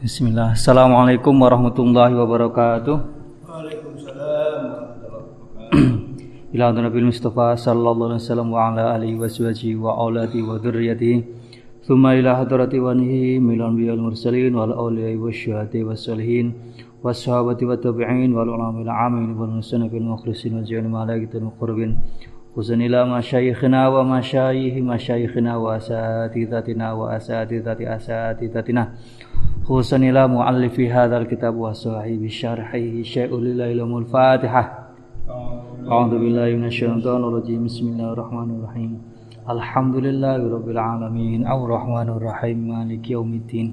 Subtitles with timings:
[0.00, 0.56] Bismillah.
[0.56, 2.96] Assalamualaikum warahmatullahi wabarakatuh.
[3.44, 4.96] Waalaikumsalam
[6.56, 11.84] Ila Nabi Mustafa sallallahu alaihi wasallam wa ala alihi wa sahbihi wa auladi wa dzurriyyatihi.
[11.84, 16.56] Thumma ila hadrati wa nihi milan biyal mursalin wal awliya wa syuhati wa salihin
[17.04, 22.00] wa sahabati wa tabi'in wal ulama al amin wal musannifin mukhlisin wa jami'il malaikatil muqarrabin.
[22.56, 23.68] Wa masyayikhi
[24.80, 28.96] masyayikhina wa asatidatina wa asatidati asatidatina.
[29.70, 34.64] خصوصا إلى مؤلف هذا الكتاب وصاحب شرحه شيء لله الفاتحة.
[35.90, 37.64] أعوذ بالله من الشيطان الرجيم.
[37.70, 38.92] بسم الله الرحمن الرحيم.
[39.50, 41.46] الحمد لله رب العالمين.
[41.46, 42.58] الرحمن الرحيم.
[42.68, 43.66] مالك يوم الدين.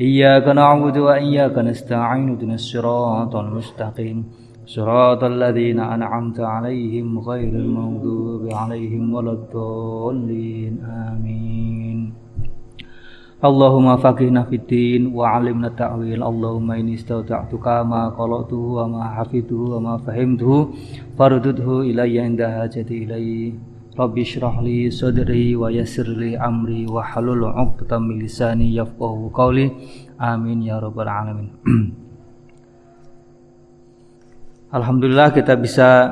[0.00, 2.28] إياك نعبد وإياك نستعين.
[2.32, 4.18] اهدنا الصراط المستقيم.
[4.64, 10.74] صراط الذين أنعمت عليهم غير المغضوب عليهم ولا الضالين.
[10.80, 12.25] آمين.
[13.46, 16.18] Allahumma faqihna fiddin wa 'allimna ta'wil.
[16.18, 20.74] Allahumma inni istauta'tuka ma qala'tuhu wa ma hafidhu wa ma fahimtuhu
[21.14, 23.54] farudduhu ilayya inda hajati ilayhi.
[23.94, 29.70] Rabbi shrah li sadri wa yassir li amri wa halul 'uqdatam min lisani yafqahu qawli.
[30.18, 31.48] Amin ya rabbal alamin.
[34.76, 36.10] Alhamdulillah kita bisa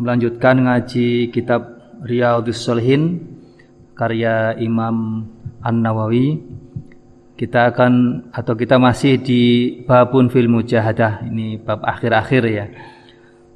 [0.00, 3.20] melanjutkan ngaji kitab Riyadhus Shalihin
[3.92, 5.28] karya Imam
[5.60, 6.40] An-Nawawi.
[7.36, 7.92] Kita akan
[8.36, 9.42] atau kita masih di
[9.88, 11.24] babun fil mujahadah.
[11.24, 12.66] Ini bab akhir-akhir ya.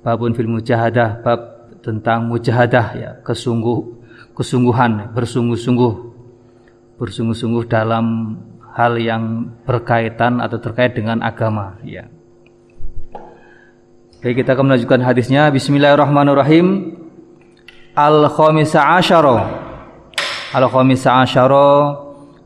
[0.01, 1.41] Babun fil mujahadah bab
[1.85, 3.11] tentang mujahadah ya.
[3.21, 3.85] Kesungguh
[4.33, 5.95] kesungguhan bersungguh-sungguh.
[6.97, 8.39] Bersungguh-sungguh dalam
[8.73, 12.09] hal yang berkaitan atau terkait dengan agama ya.
[14.25, 15.53] Baik kita akan melanjutkan hadisnya.
[15.53, 16.97] Bismillahirrahmanirrahim.
[17.93, 19.64] Al-Khamisa Asyara
[20.55, 21.99] Al-Khamisa Asyara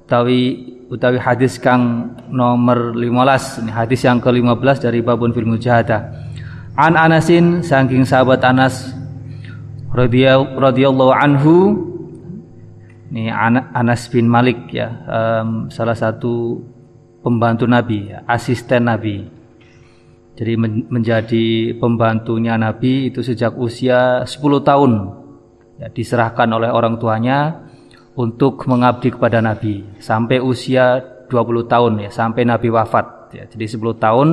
[0.08, 6.08] utawi utawi hadis kang nomor 15 ini hadis yang ke-15 dari babun fil mujahadah
[6.80, 8.96] An Anasin saking sahabat Anas
[9.92, 11.56] radhiyallahu anhu
[13.12, 16.60] ini Anas bin Malik ya um, salah satu
[17.22, 19.26] pembantu Nabi ya, asisten Nabi.
[20.38, 20.54] Jadi
[20.86, 24.92] menjadi pembantunya Nabi itu sejak usia 10 tahun
[25.82, 27.67] ya, diserahkan oleh orang tuanya
[28.18, 30.98] untuk mengabdi kepada Nabi sampai usia
[31.30, 33.44] 20 tahun ya sampai Nabi wafat ya.
[33.46, 34.28] Jadi 10 tahun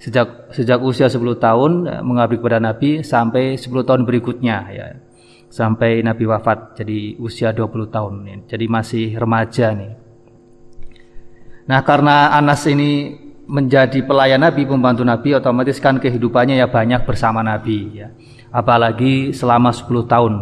[0.00, 4.86] sejak sejak usia 10 tahun ya, mengabdi kepada Nabi sampai 10 tahun berikutnya ya.
[5.52, 8.36] Sampai Nabi wafat jadi usia 20 tahun ya.
[8.56, 9.92] Jadi masih remaja nih.
[11.64, 13.16] Nah, karena Anas ini
[13.46, 18.10] menjadi pelayan Nabi, pembantu Nabi, otomatis kan kehidupannya ya banyak bersama Nabi ya.
[18.50, 20.34] Apalagi selama 10 tahun.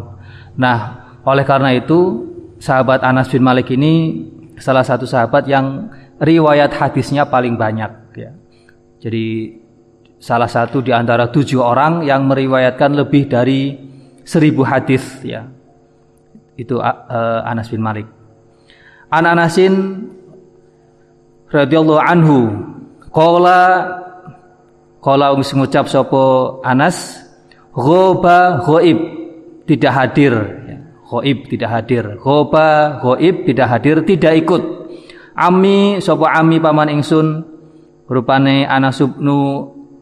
[0.56, 0.79] Nah,
[1.23, 2.31] oleh karena itu
[2.62, 4.23] sahabat Anas bin Malik ini
[4.62, 5.91] salah satu sahabat yang
[6.23, 8.31] riwayat hadisnya paling banyak ya.
[9.03, 9.59] Jadi
[10.23, 13.75] salah satu di antara tujuh orang yang meriwayatkan lebih dari
[14.23, 15.50] seribu hadis ya.
[16.55, 18.06] Itu uh, Anas bin Malik.
[19.11, 20.06] An Anasin
[21.50, 22.39] radhiyallahu anhu
[23.11, 23.61] Qala
[25.03, 27.19] Qala wis ngucap sapa Anas
[27.75, 28.99] Ghoba ghaib
[29.67, 30.62] tidak hadir
[31.12, 32.17] Ghaib tidak hadir.
[32.17, 34.62] Ghoba ghaib tidak hadir tidak ikut.
[35.37, 37.45] Ami sapa ami paman ingsun
[38.09, 39.28] rupane Anas bin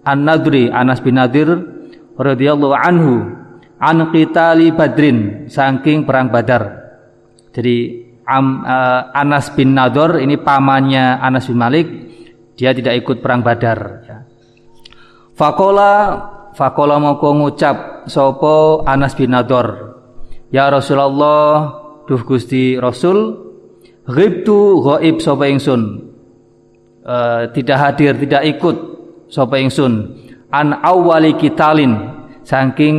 [0.06, 1.50] An-Nadri Anas bin Nadir
[2.14, 3.26] radhiyallahu anhu
[3.82, 6.78] an qitali Badrin saking perang Badar.
[7.50, 11.86] Jadi Am, uh, Anas bin Nador ini pamannya Anas bin Malik
[12.54, 13.78] dia tidak ikut perang Badar.
[14.06, 14.18] Ya.
[15.34, 15.92] Fakola
[16.54, 19.90] Fakola mau ngucap sopo Anas bin Nador
[20.50, 21.78] Ya Rasulullah
[22.10, 23.38] duh Gusti Rasul
[24.02, 26.10] Ghibtu ghaib sapa ingsun
[27.06, 28.76] uh, tidak hadir tidak ikut
[29.30, 30.18] sapa ingsun
[30.50, 31.94] an awali kitalin
[32.42, 32.96] saking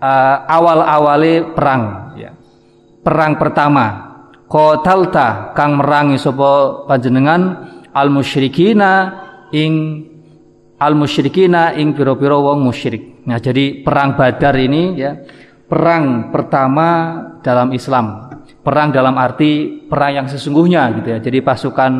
[0.00, 2.32] uh, awal-awale perang ya.
[3.04, 3.86] perang pertama
[4.48, 7.40] qatalta kang merangi sapa panjenengan
[7.92, 8.92] al musyrikina
[9.52, 10.06] ing
[10.80, 13.20] al musyrikina ing piro-piro wong musyrik.
[13.28, 15.12] Nah, jadi perang Badar ini ya
[15.70, 16.88] perang pertama
[17.46, 18.26] dalam Islam.
[18.60, 21.18] Perang dalam arti perang yang sesungguhnya gitu ya.
[21.22, 21.92] Jadi pasukan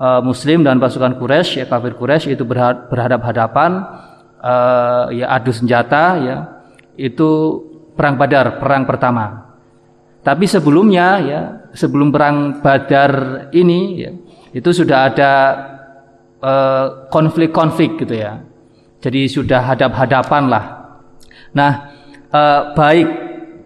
[0.00, 2.42] uh, muslim dan pasukan Quraisy ya kafir Quraisy itu
[2.88, 3.70] berhadap-hadapan
[4.40, 6.36] uh, ya adu senjata ya.
[6.96, 7.60] Itu
[7.94, 9.54] perang Badar, perang pertama.
[10.24, 11.40] Tapi sebelumnya ya,
[11.76, 13.12] sebelum perang Badar
[13.52, 14.10] ini ya,
[14.56, 15.32] itu sudah ada
[17.08, 18.40] konflik-konflik uh, gitu ya.
[19.00, 20.64] Jadi sudah hadap-hadapan lah.
[21.56, 21.72] Nah,
[22.34, 23.08] uh, baik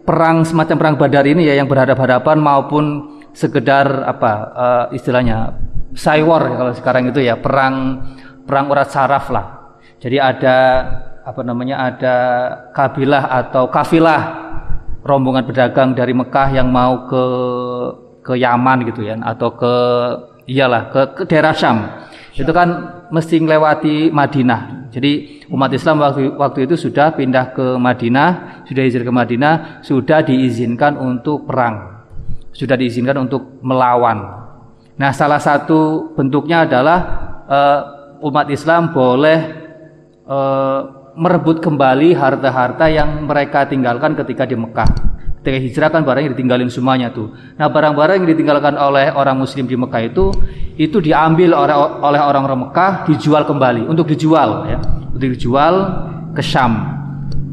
[0.05, 2.85] perang semacam perang Badar ini ya yang berhadap-hadapan maupun
[3.33, 5.57] sekedar apa uh, istilahnya
[5.97, 8.05] Saywar kalau sekarang itu ya perang
[8.45, 9.77] perang urat saraf lah.
[9.99, 10.57] Jadi ada
[11.25, 12.17] apa namanya ada
[12.77, 14.21] kabilah atau kafilah
[15.03, 17.25] rombongan pedagang dari Mekah yang mau ke
[18.21, 19.75] ke Yaman gitu ya atau ke
[20.49, 22.08] iyalah ke, ke daerah Syam.
[22.39, 22.69] Itu kan
[23.11, 24.89] mesti melewati Madinah.
[24.95, 30.25] Jadi umat Islam waktu waktu itu sudah pindah ke Madinah, sudah izin ke Madinah, sudah
[30.25, 32.07] diizinkan untuk perang.
[32.55, 34.49] Sudah diizinkan untuk melawan.
[34.99, 36.99] Nah, salah satu bentuknya adalah
[37.47, 37.81] uh,
[38.27, 39.39] umat Islam boleh
[40.27, 40.81] uh,
[41.15, 44.91] merebut kembali harta-harta yang mereka tinggalkan ketika di Mekah.
[45.49, 47.33] Ketika hijrah kan barang yang ditinggalin semuanya tuh.
[47.57, 50.29] Nah, barang-barang yang ditinggalkan oleh orang muslim di Mekah itu
[50.77, 51.73] itu diambil oleh
[52.05, 54.77] oleh orang-orang Mekah, dijual kembali untuk dijual ya.
[55.09, 55.75] Untuk dijual
[56.37, 57.01] ke Syam.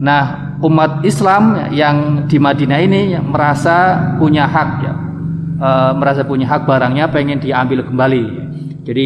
[0.03, 4.94] Nah, umat Islam yang di Madinah ini merasa punya hak ya
[5.56, 8.25] e, merasa punya hak barangnya pengen diambil kembali.
[8.83, 9.06] Jadi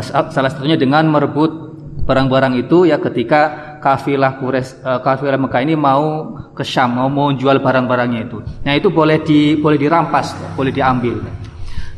[0.00, 1.76] salah satunya dengan merebut
[2.08, 7.28] barang-barang itu ya ketika kafilah Quraisy e, kafilah Mekah ini mau ke Syam mau mau
[7.36, 8.40] jual barang-barangnya itu.
[8.64, 11.20] Nah itu boleh di boleh dirampas, boleh diambil.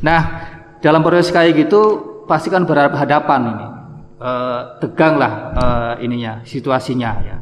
[0.02, 0.20] Nah
[0.82, 1.82] dalam proses kayak gitu
[2.26, 3.66] pasti kan berhadapan ini
[4.18, 4.30] e,
[4.82, 5.64] teganglah e,
[6.02, 7.36] ininya situasinya ya.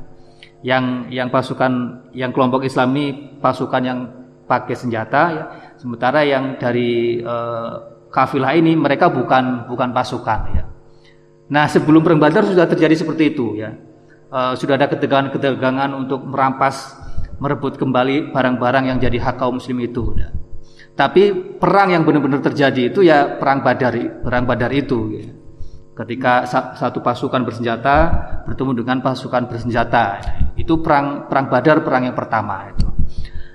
[0.65, 1.73] Yang yang pasukan
[2.13, 3.99] yang kelompok Islam ini pasukan yang
[4.45, 5.45] pakai senjata ya
[5.85, 10.65] Sementara yang dari uh, kafilah ini mereka bukan bukan pasukan ya.
[11.53, 13.75] Nah sebelum perang Badar sudah terjadi seperti itu ya.
[14.35, 16.99] Uh, sudah ada ketegangan-ketegangan untuk merampas
[17.39, 20.11] merebut kembali barang-barang yang jadi hak kaum muslim itu.
[20.19, 20.35] Ya.
[20.99, 23.95] Tapi perang yang benar-benar terjadi itu ya perang Badar,
[24.27, 24.99] perang Badar itu.
[25.15, 25.31] Ya.
[25.95, 28.11] Ketika satu pasukan bersenjata
[28.43, 30.33] bertemu dengan pasukan bersenjata, ya.
[30.59, 32.91] itu perang perang Badar, perang yang pertama itu.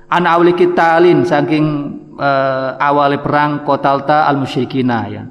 [0.08, 1.66] An awli kitalin saking
[2.16, 5.28] uh, awal perang Kotalta al musyrikina ya.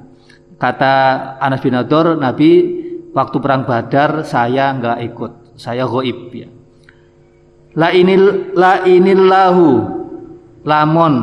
[0.61, 0.93] Kata
[1.41, 6.49] Anas bin Adur, Nabi waktu perang Badar saya nggak ikut, saya goib ya.
[7.77, 9.67] La inil la inillahu
[10.65, 11.15] lamon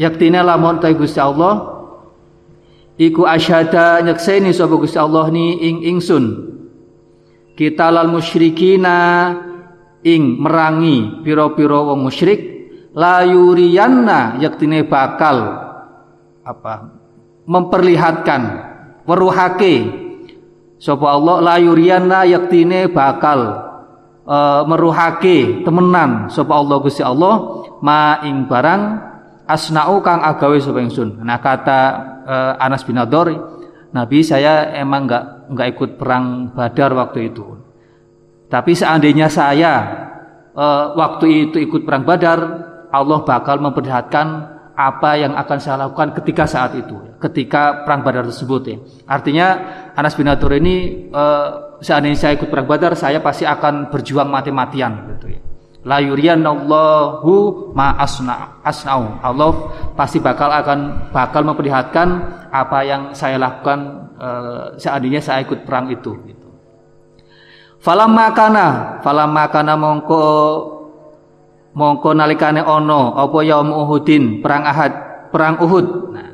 [0.00, 1.76] yaktina lamon ta Gusti Allah?
[2.96, 6.56] Iku asyhada nyekseni sapa Gusti Allah ni ing ingsun.
[7.52, 9.32] Kita lal musyrikina
[10.00, 12.40] ing merangi piro-piro wong musyrik
[12.96, 15.66] layuriyanna yaktine bakal
[16.40, 16.96] apa
[17.44, 18.42] memperlihatkan
[19.04, 20.05] weruhake
[20.76, 23.66] sapa Allah layuriyanna yaktine bakal
[24.26, 26.28] uh, meruhake temenan.
[26.28, 28.82] Sapa Allah Gusti Allah ma ing barang
[29.46, 31.22] asna'u kang agawe sapa ingsun.
[31.22, 31.80] Nah kata
[32.26, 33.32] uh, Anas bin Ador
[33.94, 37.44] Nabi saya emang enggak enggak ikut perang Badar waktu itu.
[38.46, 39.72] Tapi seandainya saya
[40.52, 42.38] uh, waktu itu ikut perang Badar
[42.90, 48.62] Allah bakal memperlihatkan apa yang akan saya lakukan ketika saat itu, ketika perang Badar tersebut
[48.68, 48.76] ya.
[49.08, 49.46] Artinya
[49.96, 55.16] Anas bin Atur ini uh, seandainya saya ikut perang Badar, saya pasti akan berjuang mati-matian
[55.16, 55.40] gitu ya.
[55.86, 57.32] La yuriyanallahu
[57.72, 59.16] ma asna asnau.
[59.24, 62.08] Allah pasti bakal akan bakal memperlihatkan
[62.52, 66.46] apa yang saya lakukan uh, seandainya saya ikut perang itu gitu.
[67.80, 68.66] Falamma kana,
[69.00, 70.24] falamma kana mongko
[71.76, 74.40] mongko nalikane ono apa yaum Uhudin?
[74.40, 74.92] Perang Ahad
[75.28, 75.86] perang Uhud.
[76.16, 76.28] Nah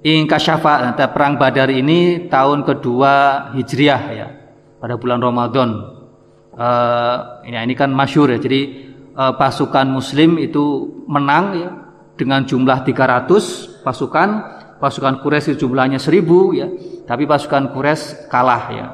[0.00, 3.12] ing kasyafa nah, perang Badar ini tahun kedua
[3.52, 4.28] Hijriah ya
[4.80, 6.00] pada bulan Ramadan.
[6.60, 8.40] Uh, ini ini kan masyur ya.
[8.40, 11.70] Jadi uh, pasukan muslim itu menang ya
[12.16, 14.58] dengan jumlah 300 pasukan.
[14.80, 16.24] Pasukan Quraisy jumlahnya 1000
[16.56, 16.68] ya.
[17.04, 18.86] Tapi pasukan Quraisy kalah ya.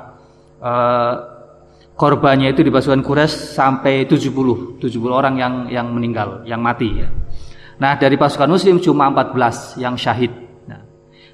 [0.59, 1.36] Uh,
[1.97, 7.09] korbannya itu di pasukan Quraisy sampai 70 70 orang yang yang meninggal yang mati ya.
[7.81, 10.33] Nah dari pasukan muslim cuma 14 yang syahid.
[10.69, 10.85] Nah,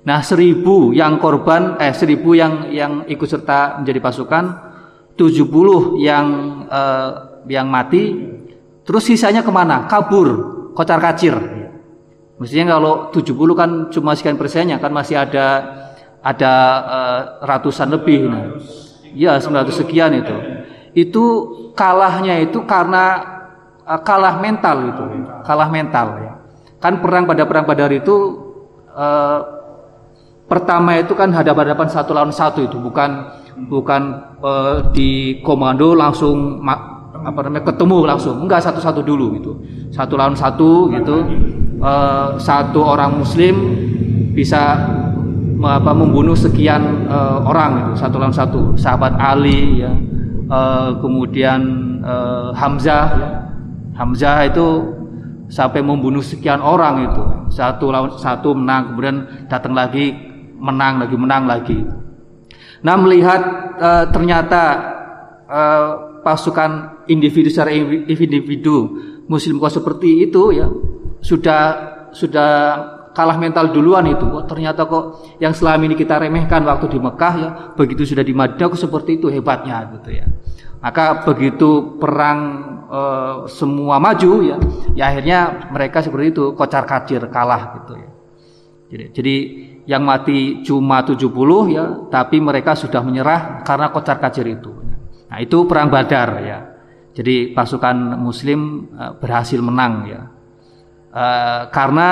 [0.07, 4.45] nah seribu yang korban eh seribu yang yang ikut serta menjadi pasukan
[5.19, 6.26] 70 yang
[6.71, 7.11] eh,
[7.50, 8.31] yang mati.
[8.83, 9.87] Terus sisanya ke mana?
[9.87, 10.28] Kabur
[10.75, 11.35] kocar kacir.
[12.38, 15.47] Mestinya kalau 70 kan cuma sekian persennya kan masih ada
[16.23, 18.26] ada uh, ratusan lebih.
[18.26, 18.59] Nah
[19.14, 20.37] ya 900 sekian itu
[20.92, 21.25] itu
[21.72, 23.20] kalahnya itu karena
[23.88, 25.04] uh, kalah mental itu.
[25.44, 26.32] Kalah mental ya.
[26.82, 28.14] Kan perang pada perang badar itu
[28.92, 29.40] uh,
[30.46, 32.76] pertama itu kan hadap-hadapan satu lawan satu itu.
[32.76, 33.11] Bukan
[33.68, 34.02] bukan
[34.44, 36.61] uh, di komando langsung
[37.12, 38.37] apa namanya ketemu langsung.
[38.44, 39.52] Enggak satu-satu dulu gitu.
[39.88, 41.16] Satu lawan satu gitu.
[41.82, 43.54] Uh, satu orang muslim
[44.37, 44.78] bisa
[45.62, 48.61] apa membunuh sekian uh, orang itu satu lawan satu.
[48.76, 49.94] Sahabat Ali ya
[50.52, 51.61] uh, kemudian
[52.04, 53.30] uh, Hamzah ya.
[53.97, 54.68] Hamzah itu
[55.49, 59.16] sampai membunuh sekian orang itu satu lawan satu menang kemudian
[59.52, 60.12] datang lagi
[60.62, 61.78] menang lagi, menang lagi.
[62.87, 63.40] Nah melihat
[63.82, 64.62] uh, ternyata
[65.50, 65.90] uh,
[66.23, 68.94] pasukan individu secara individu
[69.26, 70.71] Muslim kok seperti itu ya
[71.23, 71.62] sudah
[72.14, 72.50] sudah
[73.12, 74.25] kalah mental duluan itu.
[74.25, 78.35] Oh, ternyata kok yang selama ini kita remehkan waktu di Mekah ya begitu sudah di
[78.37, 80.26] Madinah kok seperti itu hebatnya gitu ya.
[80.83, 82.38] Maka begitu perang
[82.90, 83.00] e,
[83.54, 84.59] semua maju ya,
[84.99, 88.11] ya akhirnya mereka seperti itu kocar kacir kalah gitu ya.
[88.92, 89.37] Jadi, jadi
[89.88, 91.33] yang mati cuma 70
[91.73, 94.69] ya, tapi mereka sudah menyerah karena kocar kacir itu.
[95.33, 96.59] Nah, itu perang Badar ya.
[97.16, 100.21] Jadi pasukan muslim uh, berhasil menang ya.
[101.12, 102.09] Uh, karena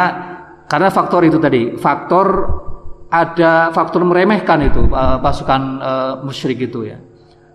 [0.71, 2.47] karena faktor itu tadi, faktor
[3.11, 7.03] ada faktor meremehkan itu uh, pasukan uh, musyrik itu ya.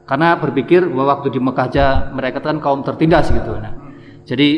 [0.04, 3.56] Karena berpikir bahwa waktu di Mekah aja mereka kan kaum tertindas gitu.
[3.56, 3.72] Nah,
[4.28, 4.50] jadi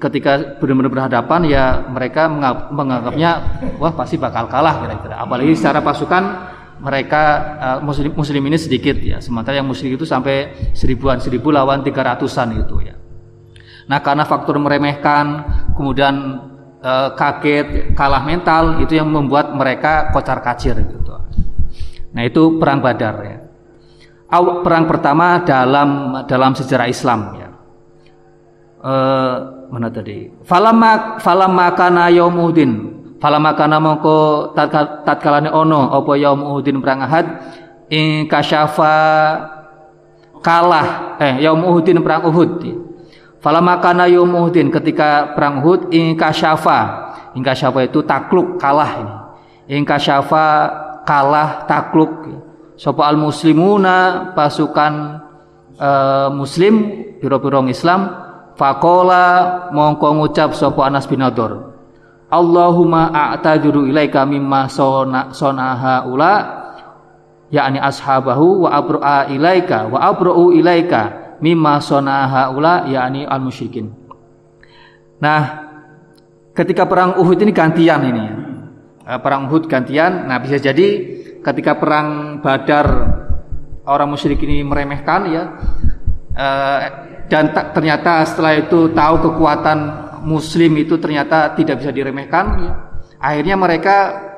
[0.00, 2.28] ketika benar-benar berhadapan ya mereka
[2.72, 3.30] menganggapnya
[3.80, 6.24] wah pasti bakal kalah kira-kira apalagi secara pasukan
[6.84, 7.22] mereka
[7.56, 12.04] uh, muslim muslim ini sedikit ya sementara yang muslim itu sampai seribuan seribu lawan tiga
[12.04, 12.92] ratusan itu ya
[13.88, 16.44] nah karena faktor meremehkan kemudian
[16.86, 21.18] uh, kaget kalah mental itu yang membuat mereka kocar kacir gitu
[22.14, 23.38] nah itu perang badar ya
[24.62, 27.50] perang pertama dalam dalam sejarah Islam ya
[28.86, 30.30] uh, mana tadi?
[30.46, 32.94] Falamma falamma kana yaumuddin.
[33.18, 34.52] Falamma mongko
[35.02, 37.26] tatkalane ono apa yaumuddin perang Ahad
[37.88, 38.94] ing kasyafa
[40.44, 42.85] kalah eh yaumuddin perang Uhud.
[43.46, 47.06] Falamma kana yaumuddin ketika perang Uhud ing kasyafa.
[47.38, 49.14] Ing kasyafa itu takluk kalah ini.
[49.78, 50.46] Ing kasyafa
[51.06, 52.26] kalah takluk
[52.74, 55.22] sapa al muslimuna pasukan
[55.78, 58.10] uh, muslim piro-piro Islam
[58.58, 61.70] Fakola mongko ngucap sopo Anas bin Nadir.
[62.26, 66.34] Allahumma a'tadiru ilaika mimma sona sonaha ula
[67.54, 73.92] yakni ashabahu wa abru'a ilaika wa abru'u ilaika mimma sonaha ula yakni al musyrikin.
[75.20, 75.40] Nah,
[76.52, 78.26] ketika perang Uhud ini gantian ini.
[79.06, 80.26] Eh, perang Uhud gantian.
[80.28, 80.86] Nah, bisa jadi
[81.40, 82.86] ketika perang Badar
[83.86, 85.44] orang musyrik ini meremehkan ya.
[86.36, 86.80] Eh,
[87.26, 89.78] dan ternyata setelah itu tahu kekuatan
[90.26, 92.72] muslim itu ternyata tidak bisa diremehkan ya.
[93.22, 93.96] akhirnya mereka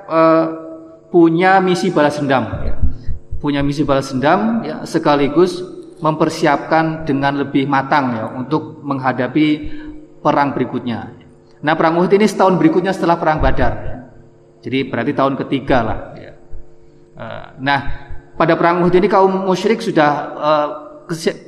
[0.08, 0.44] uh,
[1.08, 2.76] punya misi balas dendam ya.
[3.40, 5.64] punya misi balas dendam ya, sekaligus
[5.98, 9.46] mempersiapkan dengan lebih matang ya untuk menghadapi
[10.22, 11.14] perang berikutnya
[11.62, 13.72] nah perang Uhud ini setahun berikutnya setelah perang Badar
[14.62, 16.32] jadi berarti tahun ketiga lah ya.
[17.18, 17.80] uh, nah
[18.38, 20.68] pada perang Uhud ini kaum musyrik sudah uh,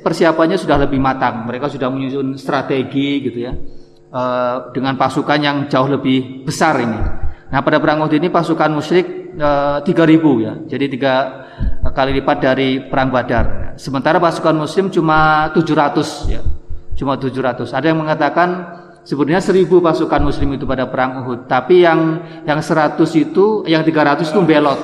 [0.03, 1.45] persiapannya sudah lebih matang.
[1.45, 3.53] Mereka sudah menyusun strategi gitu ya.
[4.11, 6.99] Uh, dengan pasukan yang jauh lebih besar ini.
[7.47, 10.53] Nah, pada perang Uhud ini pasukan musyrik uh, eh, 3000 ya.
[10.67, 11.13] Jadi tiga
[11.89, 13.73] kali lipat dari perang Badar.
[13.81, 16.41] Sementara pasukan muslim cuma 700 ya.
[16.93, 17.73] Cuma 700.
[17.73, 18.49] Ada yang mengatakan
[19.01, 24.29] sebenarnya 1000 pasukan muslim itu pada perang Uhud, tapi yang yang 100 itu yang 300
[24.29, 24.79] itu belot.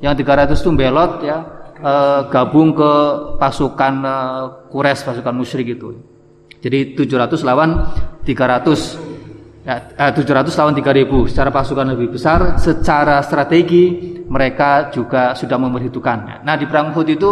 [0.00, 1.44] Yang 300 itu belot ya
[1.84, 2.92] uh, gabung ke
[3.36, 4.42] pasukan uh,
[4.72, 6.00] Quraisy, pasukan musyrik itu.
[6.60, 7.88] Jadi 700 lawan
[8.24, 9.09] 300
[9.64, 16.46] ya, eh, 700 lawan 3000 secara pasukan lebih besar secara strategi mereka juga sudah memperhitungkannya
[16.46, 17.30] nah di perang Uhud itu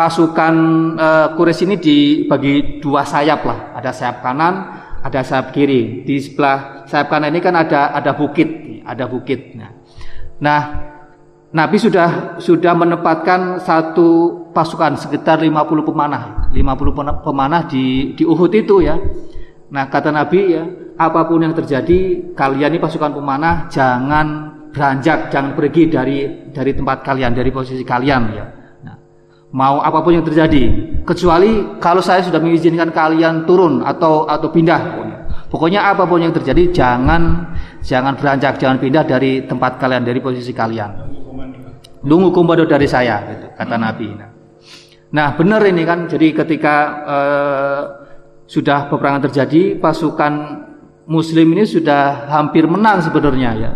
[0.00, 0.54] pasukan
[0.96, 3.76] uh, Quraisy ini dibagi dua sayap lah.
[3.76, 4.54] Ada sayap kanan
[5.04, 6.08] ada sayap kiri.
[6.08, 9.52] Di sebelah sayap kanan ini kan ada ada bukit ada bukit.
[9.60, 9.70] Nah,
[10.40, 10.60] nah
[11.52, 18.80] Nabi sudah sudah menempatkan satu pasukan sekitar 50 pemanah, 50 pemanah di di Uhud itu
[18.80, 18.96] ya.
[19.70, 20.66] Nah, kata Nabi ya,
[21.00, 26.18] apa pun yang terjadi, kalian ini pasukan pemanah jangan beranjak, jangan pergi dari
[26.52, 28.44] dari tempat kalian, dari posisi kalian ya.
[28.84, 28.96] Nah,
[29.56, 30.62] mau apa pun yang terjadi,
[31.08, 35.08] kecuali kalau saya sudah mengizinkan kalian turun atau atau pindah.
[35.50, 37.48] Pokoknya apa pun yang terjadi jangan
[37.82, 41.10] jangan beranjak, jangan pindah dari tempat kalian, dari posisi kalian.
[42.00, 43.76] Dungu kumbodo dari saya, gitu, kata.
[43.76, 44.08] Nabi.
[44.14, 44.30] Nah,
[45.10, 46.08] nah benar ini kan.
[46.08, 47.82] Jadi ketika uh,
[48.46, 50.32] sudah peperangan terjadi, pasukan
[51.10, 53.72] Muslim ini sudah hampir menang sebenarnya ya.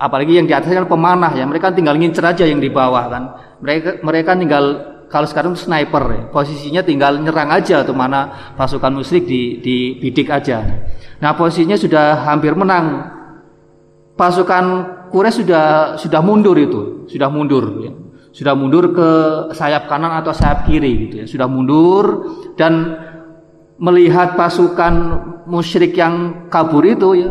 [0.00, 1.44] Apalagi yang di atas kan pemanah ya.
[1.44, 3.22] Mereka tinggal ngincer aja yang di bawah kan.
[3.60, 4.64] Mereka mereka tinggal
[5.12, 6.22] kalau sekarang sniper ya.
[6.32, 10.64] Posisinya tinggal nyerang aja tuh mana pasukan musyrik di di bidik aja.
[11.20, 13.12] Nah posisinya sudah hampir menang.
[14.16, 14.64] Pasukan
[15.12, 15.66] Quraisy sudah
[16.00, 17.92] sudah mundur itu, sudah mundur ya.
[18.32, 19.10] Sudah mundur ke
[19.56, 21.26] sayap kanan atau sayap kiri gitu ya.
[21.28, 22.04] Sudah mundur
[22.54, 22.72] dan
[23.78, 24.94] melihat pasukan
[25.46, 27.30] musyrik yang kabur itu ya.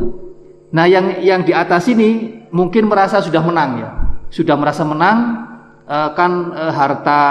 [0.68, 3.90] Nah, yang yang di atas ini mungkin merasa sudah menang ya.
[4.28, 5.48] sudah merasa menang
[5.88, 7.24] uh, kan uh, harta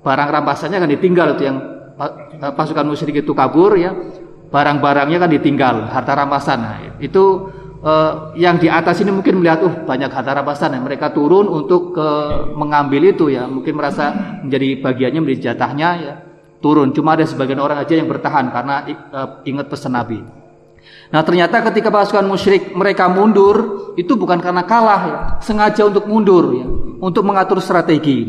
[0.00, 1.60] barang rampasannya kan ditinggal itu yang
[2.56, 3.92] pasukan musyrik itu kabur ya
[4.48, 7.52] barang-barangnya kan ditinggal harta rampasan nah, itu
[8.34, 10.80] yang di atas ini mungkin melihat uh banyak harta rampasan ya.
[10.80, 12.08] mereka turun untuk ke
[12.56, 16.14] mengambil itu ya mungkin merasa menjadi bagiannya menjadi jatahnya ya
[16.62, 16.94] turun.
[16.94, 20.22] Cuma ada sebagian orang aja yang bertahan karena uh, ingat pesan Nabi.
[21.12, 26.56] Nah ternyata ketika pasukan musyrik mereka mundur itu bukan karena kalah ya, sengaja untuk mundur
[26.56, 26.64] ya,
[27.02, 28.24] untuk mengatur strategi.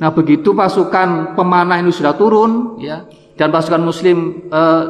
[0.00, 3.04] Nah begitu pasukan pemanah ini sudah turun ya,
[3.36, 4.84] dan pasukan Muslim eh,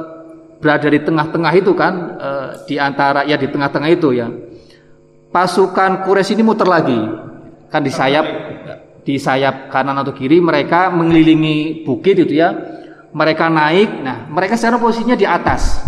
[0.62, 4.30] berada di tengah-tengah itu kan, eh, di antara ya di tengah-tengah itu ya,
[5.34, 7.00] pasukan Quraisy ini muter lagi.
[7.66, 8.53] Kan di sayap
[9.04, 12.50] di sayap kanan atau kiri mereka mengelilingi bukit itu ya,
[13.12, 14.00] mereka naik.
[14.02, 15.78] Nah mereka sekarang posisinya di atas.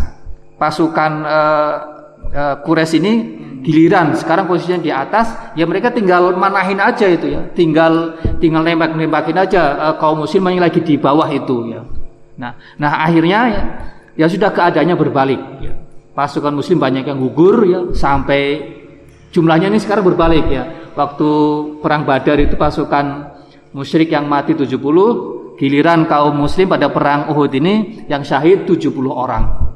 [0.56, 1.75] Pasukan uh,
[2.32, 3.12] uh, Quraisy ini
[3.61, 5.32] giliran sekarang posisinya di atas.
[5.58, 7.42] Ya mereka tinggal manahin aja itu ya.
[7.52, 11.82] Tinggal tinggal nembak nembakin aja uh, kaum muslim yang lagi di bawah itu ya.
[12.37, 13.62] Nah nah akhirnya ya,
[14.16, 15.73] ya sudah keadaannya berbalik ya.
[16.16, 18.73] pasukan muslim banyak yang gugur ya sampai
[19.28, 21.31] jumlahnya ini sekarang berbalik ya waktu
[21.85, 23.37] perang badar itu pasukan
[23.76, 24.81] musyrik yang mati 70
[25.61, 29.67] giliran kaum muslim pada perang Uhud ini yang syahid 70 orang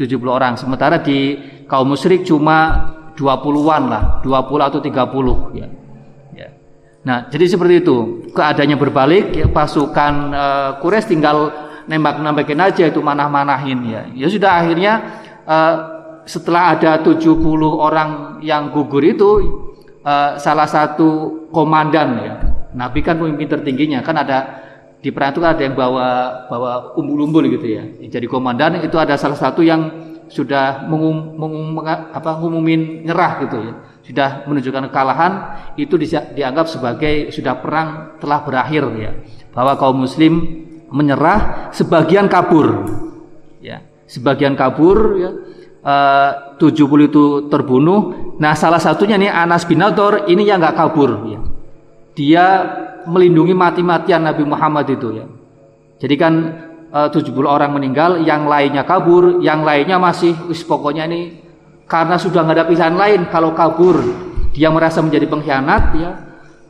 [0.00, 0.56] 70 orang.
[0.56, 1.36] Sementara di
[1.68, 5.68] kaum musyrik cuma 20-an lah, 20 atau 30 ya.
[6.32, 6.48] ya.
[7.04, 7.96] Nah, jadi seperti itu.
[8.32, 11.52] Keadaannya berbalik ya, pasukan uh, Quraisy tinggal
[11.84, 14.02] nembak-nembakin aja itu manah-manahin ya.
[14.16, 14.92] Ya sudah akhirnya
[15.44, 15.74] uh,
[16.24, 19.30] setelah ada 70 orang yang gugur itu
[20.04, 22.34] uh, salah satu komandan ya.
[22.70, 24.38] Nabi kan pemimpin tertingginya kan ada
[25.00, 26.08] di perang itu ada yang bawa
[26.46, 27.82] bawa umbul-umbul gitu ya.
[28.06, 33.72] Jadi komandan itu ada salah satu yang sudah mengum, mengum, apa, ngumumin nyerah gitu ya.
[34.06, 35.32] Sudah menunjukkan kekalahan
[35.74, 39.10] itu di, dianggap sebagai sudah perang telah berakhir ya.
[39.50, 40.38] Bahwa kaum muslim
[40.94, 42.86] menyerah, sebagian kabur.
[43.58, 45.30] Ya, sebagian kabur ya.
[45.80, 48.36] Eh, uh, 70 itu terbunuh.
[48.36, 51.40] Nah, salah satunya nih Anas bin Nadir ini yang nggak kabur ya.
[52.12, 52.44] Dia
[53.08, 55.24] melindungi mati-matian Nabi Muhammad itu ya.
[55.96, 56.32] Jadi kan
[56.92, 61.40] eh, uh, 70 orang meninggal, yang lainnya kabur, yang lainnya masih wis pokoknya ini
[61.88, 63.98] karena sudah nggak ada pilihan lain kalau kabur
[64.52, 66.10] dia merasa menjadi pengkhianat ya.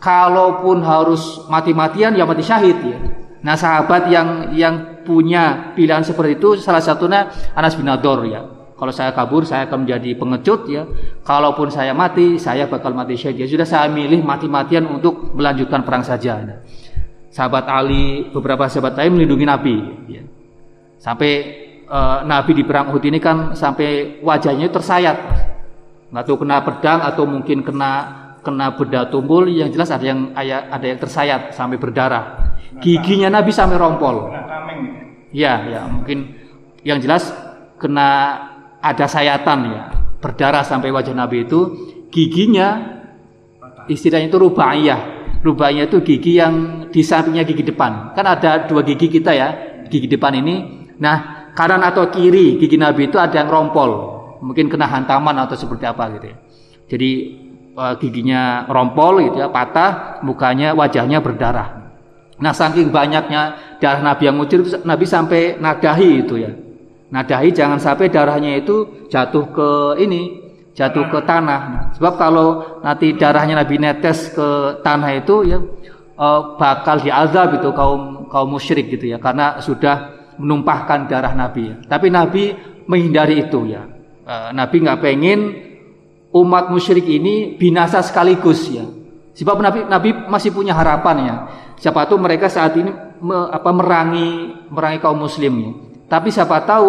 [0.01, 2.99] Kalaupun harus mati-matian ya mati syahid ya.
[3.43, 7.27] Nah sahabat yang yang punya pilihan seperti itu salah satunya
[7.59, 10.89] Anas bin Nador ya kalau saya kabur, saya akan menjadi pengecut ya.
[11.21, 13.45] Kalaupun saya mati, saya bakal mati syahid.
[13.45, 16.41] Ya sudah saya milih mati-matian untuk melanjutkan perang saja.
[16.41, 16.65] Nah,
[17.29, 19.77] sahabat Ali, beberapa sahabat lain melindungi Nabi.
[20.09, 20.25] Ya.
[20.97, 21.33] Sampai
[21.93, 25.17] uh, Nabi di perang Uhud ini kan sampai wajahnya tersayat.
[26.09, 27.93] Nggak tahu kena pedang atau mungkin kena
[28.41, 29.45] kena benda tumpul.
[29.45, 32.57] Yang jelas ada yang ada yang tersayat sampai berdarah.
[32.81, 34.33] Giginya Nabi sampai rompol.
[35.37, 36.33] Ya, ya mungkin
[36.81, 37.29] yang jelas
[37.77, 38.41] kena
[38.81, 39.83] ada sayatan ya.
[40.21, 41.61] Berdarah sampai wajah Nabi itu
[42.13, 43.01] giginya
[43.89, 45.01] istilahnya itu rubaiyah.
[45.41, 48.13] Rubaiyah itu gigi yang di sampingnya gigi depan.
[48.13, 49.49] Kan ada dua gigi kita ya
[49.89, 50.57] gigi depan ini.
[51.01, 54.21] Nah kanan atau kiri gigi Nabi itu ada yang rompol.
[54.41, 56.37] Mungkin kena hantaman atau seperti apa gitu ya.
[56.91, 57.11] Jadi
[57.77, 61.93] uh, giginya rompol gitu ya patah mukanya wajahnya berdarah.
[62.41, 66.53] Nah saking banyaknya darah Nabi yang ngucur Nabi sampai nadahi itu ya
[67.11, 69.71] nadahi jangan sampai darahnya itu jatuh ke
[70.03, 71.93] ini jatuh ke tanah.
[71.99, 75.59] Sebab kalau nanti darahnya Nabi netes ke tanah itu ya
[76.17, 81.77] uh, bakal diazab itu kaum kaum musyrik gitu ya karena sudah menumpahkan darah Nabi ya.
[81.85, 82.55] tapi Nabi
[82.89, 83.85] menghindari itu ya.
[84.25, 85.41] Uh, Nabi nggak pengen
[86.31, 88.87] umat musyrik ini binasa sekaligus ya.
[89.35, 91.37] Sebab Nabi Nabi masih punya harapan ya.
[91.81, 92.93] Siapa tuh mereka saat ini
[93.25, 95.73] me, apa merangi merangi kaum muslim ya
[96.11, 96.89] tapi siapa tahu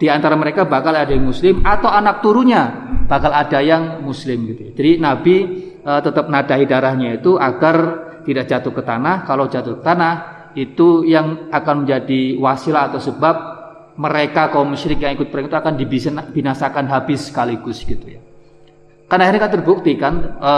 [0.00, 2.62] di antara mereka bakal ada yang muslim atau anak turunnya
[3.04, 4.72] bakal ada yang muslim gitu.
[4.72, 5.36] Jadi Nabi
[5.84, 7.76] e, tetap nadahi darahnya itu agar
[8.24, 9.28] tidak jatuh ke tanah.
[9.28, 10.12] Kalau jatuh ke tanah
[10.56, 13.36] itu yang akan menjadi wasilah atau sebab
[14.00, 18.20] mereka kaum musyrik yang ikut perang itu akan dibinasakan habis sekaligus gitu ya.
[19.06, 20.52] Karena akhirnya kan terbukti kan e,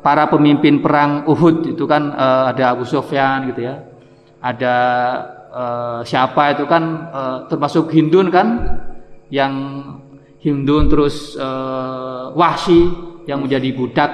[0.00, 3.82] para pemimpin perang Uhud itu kan e, ada Abu Sufyan gitu ya.
[4.40, 4.74] Ada
[5.50, 8.48] uh, siapa itu kan uh, termasuk Hindun kan
[9.30, 9.52] yang
[10.40, 12.88] Hindun terus uh, Wahsy
[13.28, 14.10] yang menjadi budak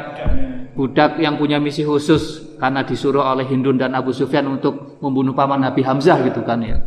[0.77, 5.62] budak yang punya misi khusus karena disuruh oleh Hindun dan Abu Sufyan untuk membunuh paman
[5.62, 6.83] Nabi Hamzah gitu kan ya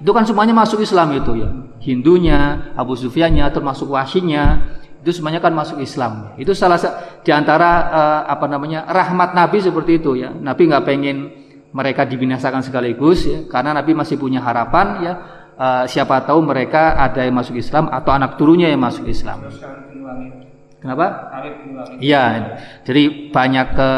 [0.00, 1.50] itu kan semuanya masuk Islam itu ya
[1.82, 6.30] Hindunya Abu Sufyannya termasuk Wahsyinya Itu semuanya kan masuk Islam.
[6.38, 10.30] Itu salah satu di antara uh, apa namanya rahmat Nabi seperti itu ya.
[10.30, 11.41] Nabi nggak pengen
[11.72, 15.14] mereka dibinasakan sekaligus ya, karena Nabi masih punya harapan ya.
[15.52, 19.46] Uh, siapa tahu mereka ada yang masuk Islam atau anak turunnya yang masuk Islam.
[20.80, 21.06] Kenapa?
[22.02, 22.56] Iya.
[22.82, 23.90] Jadi banyak ke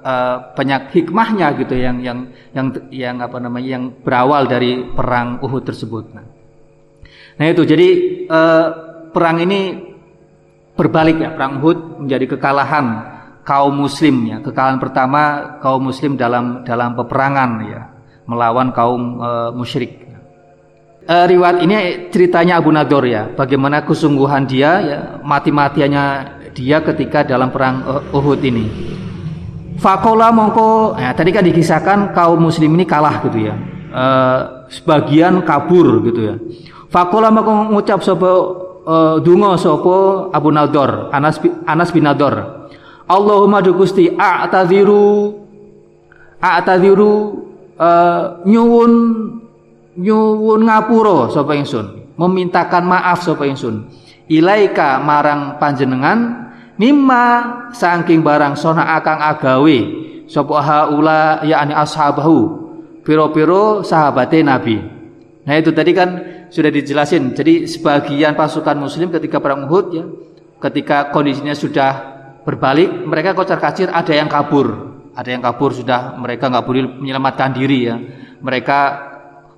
[0.00, 2.18] uh, banyak hikmahnya gitu yang yang
[2.54, 6.14] yang yang apa namanya yang berawal dari perang Uhud tersebut.
[6.16, 6.26] Nah,
[7.36, 7.88] nah itu jadi
[8.30, 8.66] uh,
[9.10, 9.60] perang ini
[10.72, 12.86] berbalik ya perang Uhud menjadi kekalahan
[13.46, 15.22] kaum muslim ya kekalahan pertama
[15.62, 17.80] kaum muslim dalam dalam peperangan ya
[18.26, 20.06] melawan kaum uh, musyrik
[21.06, 21.74] uh, riwayat ini
[22.10, 26.04] ceritanya Abu Nador ya, bagaimana kesungguhan dia ya, mati-matiannya
[26.52, 28.66] dia ketika dalam perang Uhud ini.
[29.76, 33.54] Fakola mongko, ya, tadi kan dikisahkan kaum muslim ini kalah gitu ya,
[33.92, 36.34] uh, sebagian kabur gitu ya.
[36.88, 38.30] Fakola mongko ngucap sopo
[38.88, 42.55] uh, dungo sopo Abu Nador, Anas, Anas bin Nador.
[43.06, 45.38] Allahumma dukusti a'tadhiru
[46.42, 47.12] a'tadhiru
[47.78, 48.92] uh, nyuwun
[49.94, 53.86] nyuwun ngapura sapa ingsun memintakan maaf sapa ingsun.
[54.26, 57.24] Ilaika marang panjenengan mimma
[57.70, 59.78] saking barang sona akang agawe
[60.26, 62.66] sapa haula yakni ashabahu
[63.06, 64.82] piro-piro sahabate nabi.
[65.46, 66.10] Nah itu tadi kan
[66.50, 67.38] sudah dijelasin.
[67.38, 70.04] Jadi sebagian pasukan muslim ketika perang Uhud ya
[70.58, 72.15] ketika kondisinya sudah
[72.46, 74.94] berbalik mereka kocar kacir ada yang kabur.
[75.16, 77.96] Ada yang kabur sudah mereka nggak boleh menyelamatkan diri ya.
[78.38, 78.78] Mereka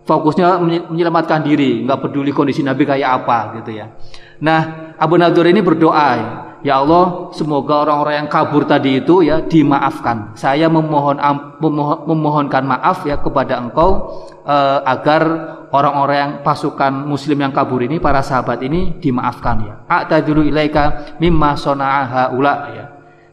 [0.08, 3.92] fokusnya menyelamatkan diri, nggak peduli kondisi Nabi kayak apa gitu ya.
[4.40, 10.34] Nah, Abu Nadur ini berdoa, ya Allah, semoga orang-orang yang kabur tadi itu ya dimaafkan.
[10.34, 11.22] Saya memohon
[11.62, 15.22] memohon, memohonkan maaf ya kepada Engkau eh, agar
[15.70, 19.74] orang-orang yang pasukan Muslim yang kabur ini, para sahabat ini dimaafkan ya.
[19.86, 22.84] A'tadiru ilaika mimma sona'a ula ya.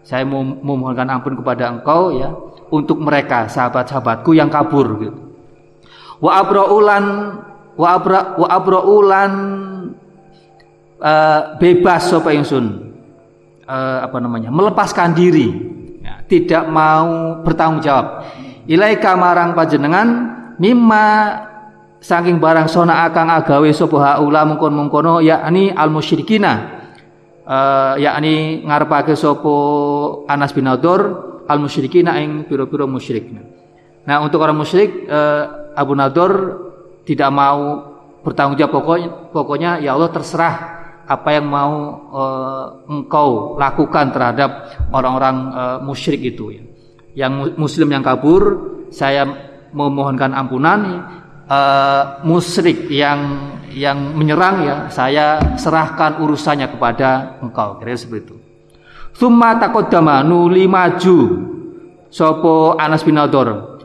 [0.06, 2.30] Saya memohonkan ampun kepada Engkau ya
[2.70, 5.26] untuk mereka sahabat-sahabatku yang kabur gitu
[6.20, 7.06] wa abraulan
[7.76, 9.32] wa abra wa abraulan
[11.00, 12.94] uh, bebas sapa ingsun
[13.65, 14.54] uh, apa namanya?
[14.54, 15.49] Melepaskan diri.
[16.06, 18.30] Ya, tidak mau bertanggung jawab.
[18.65, 20.08] Ilaika marang panjenengan
[20.58, 21.06] mimma
[22.01, 26.54] saking barang sona akang agawe sapa haula mungkon mungkono yakni al musyrikina
[27.45, 29.54] uh, yakni ngarepake sapa
[30.30, 31.01] Anas bin Nadur
[31.49, 33.30] al musyrikina ing pira-pira musyrik.
[34.06, 36.32] Nah untuk orang musyrik uh, Abu Nador
[37.06, 37.93] tidak mau
[38.25, 38.82] bertanggung jawab.
[38.82, 40.54] Pokoknya pokoknya ya Allah terserah
[41.06, 41.74] apa yang mau
[42.10, 44.50] uh, engkau lakukan terhadap
[44.89, 46.63] orang-orang uh, musyrik itu ya.
[47.15, 48.44] Yang muslim yang kabur
[48.91, 49.24] saya
[49.72, 50.80] memohonkan ampunan
[51.48, 58.36] uh, musyrik yang yang menyerang ya saya serahkan urusannya kepada engkau kira seperti itu.
[59.15, 61.18] Summa takodama nuli maju
[62.12, 63.76] sopo Anas bin Nador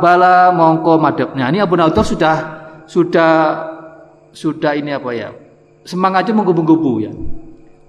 [0.00, 1.28] bala mongko madep.
[1.34, 2.36] Ini Abu Naudor sudah
[2.86, 3.32] sudah
[4.30, 5.30] sudah ini apa ya?
[5.86, 7.14] Semangatnya menggubu-gubu ya.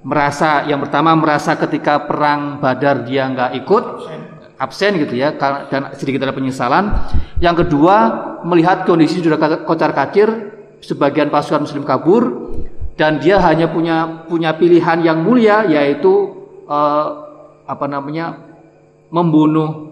[0.05, 3.83] Merasa yang pertama merasa ketika perang Badar dia nggak ikut
[4.57, 5.33] absen gitu ya
[5.67, 6.93] dan sedikit ada penyesalan.
[7.41, 7.95] Yang kedua
[8.45, 10.29] melihat kondisi sudah kocar kacir,
[10.79, 12.53] sebagian pasukan Muslim kabur
[12.97, 17.07] dan dia hanya punya punya pilihan yang mulia yaitu eh,
[17.65, 18.37] apa namanya
[19.09, 19.87] membunuh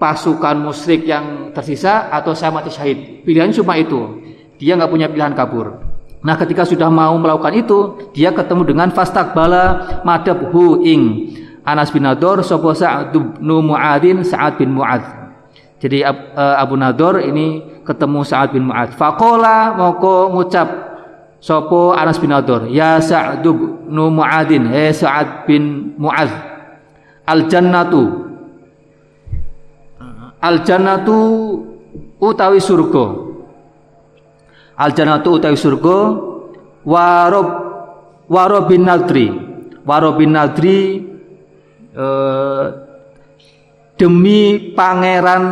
[0.00, 3.26] pasukan musyrik yang tersisa atau saya mati syahid.
[3.26, 4.00] Pilihannya cuma itu.
[4.56, 5.89] Dia nggak punya pilihan kabur.
[6.20, 7.78] Nah, ketika sudah mau melakukan itu,
[8.12, 11.32] dia ketemu dengan fastakbala madab hu ing
[11.64, 15.06] Anas bin Nador sapa Sa'ad bin Mu'adzin Sa'ad bin Mu'adz.
[15.80, 18.96] Jadi eh, Abu Nador ini ketemu Sa'ad bin Mu'adz.
[18.96, 20.68] Faqala moko ngucap
[21.40, 26.32] sapa Anas bin Nador, "Ya Sa'ad bin Mu'adzin, he Sa'ad bin Mu'adz,
[27.24, 28.28] al jannatu
[30.40, 31.20] Al jannatu
[32.16, 33.29] utawi surga.
[34.80, 35.98] Al jannatu utawi surga
[36.88, 37.48] warob
[38.32, 39.28] warobin nadri.
[39.84, 41.04] Warobin nadri
[41.92, 42.64] eh,
[44.00, 45.44] demi pangeran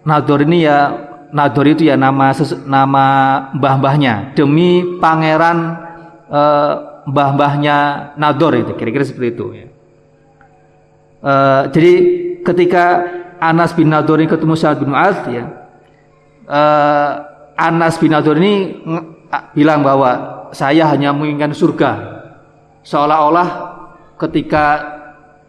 [0.00, 2.32] Nador ini ya Nador itu ya nama
[2.66, 3.06] nama
[3.56, 5.58] mbah-mbahnya demi pangeran
[6.28, 6.74] eh,
[7.08, 7.76] mbah-mbahnya
[8.20, 9.66] Nador itu kira-kira seperti itu ya.
[11.20, 11.92] Uh, jadi
[12.40, 12.84] ketika
[13.40, 15.44] Anas bin Nadur ini ketemu Sa'ad bin Mu'adz ya.
[16.48, 17.29] Uh,
[17.60, 18.80] Anas bin Nadur ini
[19.52, 21.90] bilang bahwa saya hanya menginginkan surga.
[22.80, 23.48] Seolah-olah
[24.16, 24.64] ketika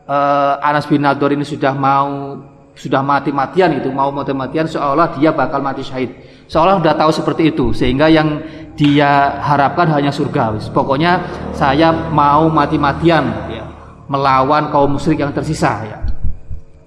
[0.04, 2.36] uh, Anas bin Nadur ini sudah mau
[2.76, 6.12] sudah mati-matian itu mau mati-matian seolah dia bakal mati syahid.
[6.52, 8.43] Seolah sudah tahu seperti itu sehingga yang
[8.76, 10.60] dia harapkan hanya surga.
[10.76, 11.24] Pokoknya
[11.56, 13.63] saya mau mati-matian ya,
[14.12, 15.97] melawan kaum musyrik yang tersisa ya.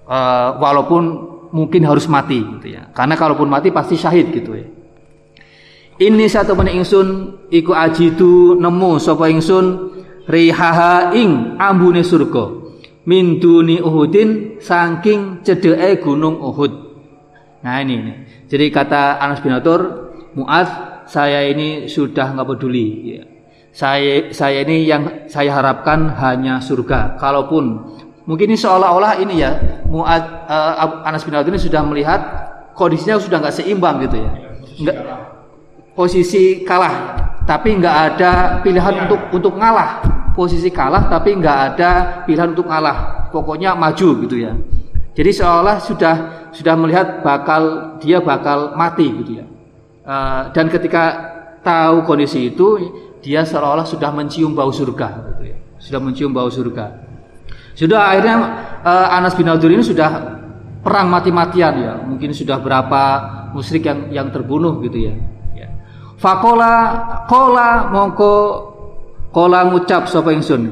[0.05, 2.93] Uh, walaupun mungkin harus mati gitu ya.
[2.93, 4.74] Karena kalaupun mati pasti syahid gitu ya
[5.99, 7.07] ini satu menit ingsun
[7.47, 9.65] iku ajidu nemu sapa ingsun
[10.27, 12.65] rihaha ing ambune surga
[13.05, 16.73] min duni Uhudin saking cedeke gunung Uhud.
[17.61, 18.13] Nah ini, ini.
[18.45, 20.69] Jadi kata Anas bin Atur, Muaz,
[21.09, 23.17] saya ini sudah nggak peduli.
[23.17, 23.23] Ya.
[23.73, 27.17] Saya saya ini yang saya harapkan hanya surga.
[27.17, 27.93] Kalaupun
[28.25, 32.21] mungkin ini seolah-olah ini ya Muaz uh, Anas bin Atur ini sudah melihat
[32.73, 34.29] kondisinya sudah nggak seimbang gitu ya.
[34.81, 34.97] Nggak
[35.95, 37.15] posisi kalah,
[37.47, 40.03] tapi nggak ada pilihan untuk untuk ngalah.
[40.35, 41.91] Posisi kalah tapi nggak ada
[42.27, 44.51] pilihan untuk kalah pokoknya maju gitu ya.
[45.15, 46.15] Jadi seolah sudah
[46.51, 49.45] sudah melihat bakal dia bakal mati gitu ya.
[50.05, 51.03] Uh, dan ketika
[51.63, 52.67] tahu kondisi itu
[53.23, 55.57] dia seolah-olah sudah mencium bau surga gitu ya.
[55.79, 57.07] Sudah mencium bau surga.
[57.75, 58.35] Sudah akhirnya
[58.83, 60.35] uh, Anas bin Abdul ini sudah
[60.83, 61.93] perang mati-matian ya.
[62.03, 63.03] Mungkin sudah berapa
[63.55, 65.15] musyrik yang yang terbunuh gitu ya.
[66.15, 66.73] Fakola
[67.27, 68.35] kola mongko
[69.35, 70.71] Kola ngucap sapa ingsun.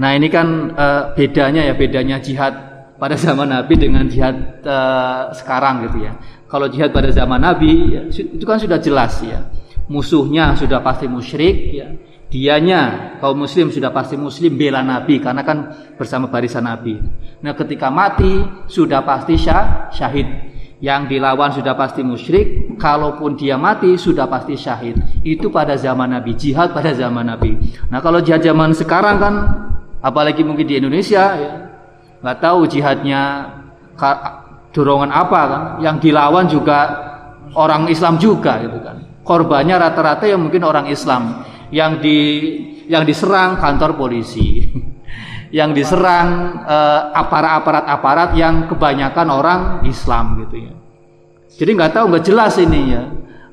[0.00, 2.56] Nah, ini kan uh, bedanya ya, bedanya jihad
[2.96, 6.16] pada zaman Nabi dengan jihad uh, sekarang gitu ya.
[6.48, 9.52] Kalau jihad pada zaman Nabi ya, itu kan sudah jelas ya.
[9.84, 11.92] Musuhnya sudah pasti musyrik ya.
[12.28, 12.80] Dianya
[13.20, 16.96] kaum muslim sudah pasti muslim bela Nabi karena kan bersama barisan Nabi.
[17.44, 20.24] Nah, ketika mati sudah pasti syah, syahid
[20.80, 24.96] yang dilawan sudah pasti musyrik, kalaupun dia mati sudah pasti syahid.
[25.26, 27.58] Itu pada zaman Nabi, jihad pada zaman Nabi.
[27.90, 29.34] Nah kalau jihad zaman sekarang kan,
[30.00, 31.52] apalagi mungkin di Indonesia, ya,
[32.38, 33.52] tahu jihadnya
[34.72, 36.78] dorongan apa kan, yang dilawan juga
[37.58, 39.02] orang Islam juga gitu kan.
[39.26, 42.16] Korbannya rata-rata yang mungkin orang Islam, yang di
[42.88, 44.64] yang diserang kantor polisi.
[45.48, 50.77] yang diserang eh, aparat-aparat-aparat yang kebanyakan orang Islam gitu ya.
[51.56, 53.02] Jadi nggak tahu nggak jelas ini ya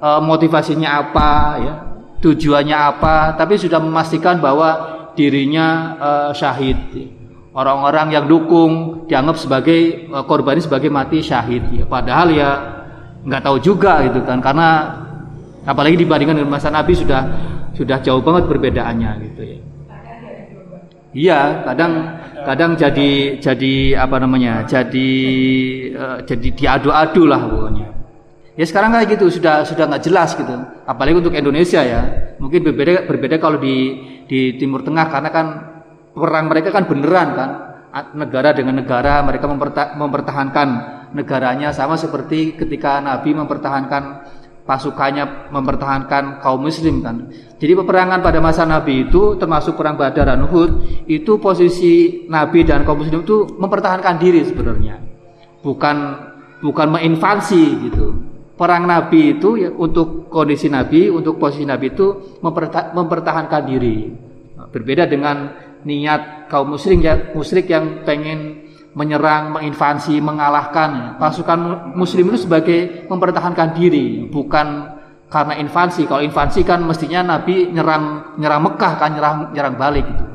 [0.01, 1.31] eh, motivasinya apa
[1.63, 1.75] ya
[2.15, 6.73] tujuannya apa, tapi sudah memastikan bahwa dirinya uh, syahid.
[7.53, 11.63] Orang-orang yang dukung dianggap sebagai uh, korban sebagai mati syahid.
[11.69, 11.85] Ya.
[11.85, 12.49] Padahal ya
[13.21, 14.69] nggak tahu juga gitu kan, karena
[15.69, 17.21] apalagi dibandingkan dengan masa Nabi sudah
[17.77, 19.59] sudah jauh banget perbedaannya gitu ya.
[21.15, 21.91] Iya, kadang
[22.45, 24.63] kadang jadi jadi apa namanya?
[24.63, 25.09] Jadi
[25.91, 27.87] uh, jadi diadu-adu lah pokoknya.
[28.55, 30.53] Ya sekarang kayak gitu sudah sudah nggak jelas gitu.
[30.87, 32.01] Apalagi untuk Indonesia ya.
[32.39, 35.47] Mungkin berbeda berbeda kalau di di Timur Tengah karena kan
[36.15, 37.49] perang mereka kan beneran kan.
[38.15, 39.47] Negara dengan negara mereka
[39.95, 40.67] mempertahankan
[41.15, 44.03] negaranya sama seperti ketika Nabi mempertahankan
[44.65, 47.29] pasukannya mempertahankan kaum muslim kan.
[47.61, 52.81] Jadi peperangan pada masa Nabi itu termasuk perang Badar dan Uhud itu posisi Nabi dan
[52.81, 54.97] kaum muslim itu mempertahankan diri sebenarnya.
[55.61, 55.97] Bukan
[56.65, 58.07] bukan menginvasi gitu.
[58.55, 62.39] Perang Nabi itu ya, untuk kondisi Nabi, untuk posisi Nabi itu
[62.95, 64.09] mempertahankan diri.
[64.71, 65.51] Berbeda dengan
[65.83, 68.64] niat kaum musyrik ya, musyrik yang pengen
[68.95, 71.19] menyerang, menginvasi, mengalahkan.
[71.19, 74.95] Pasukan muslim itu sebagai mempertahankan diri, bukan
[75.27, 76.07] karena invasi.
[76.07, 80.25] Kalau invasi kan mestinya Nabi nyerang nyerang Mekah kan nyerang nyerang balik gitu.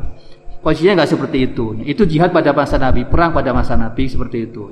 [0.60, 1.72] Posisinya nggak seperti itu.
[1.88, 4.68] Itu jihad pada masa Nabi, perang pada masa Nabi seperti itu.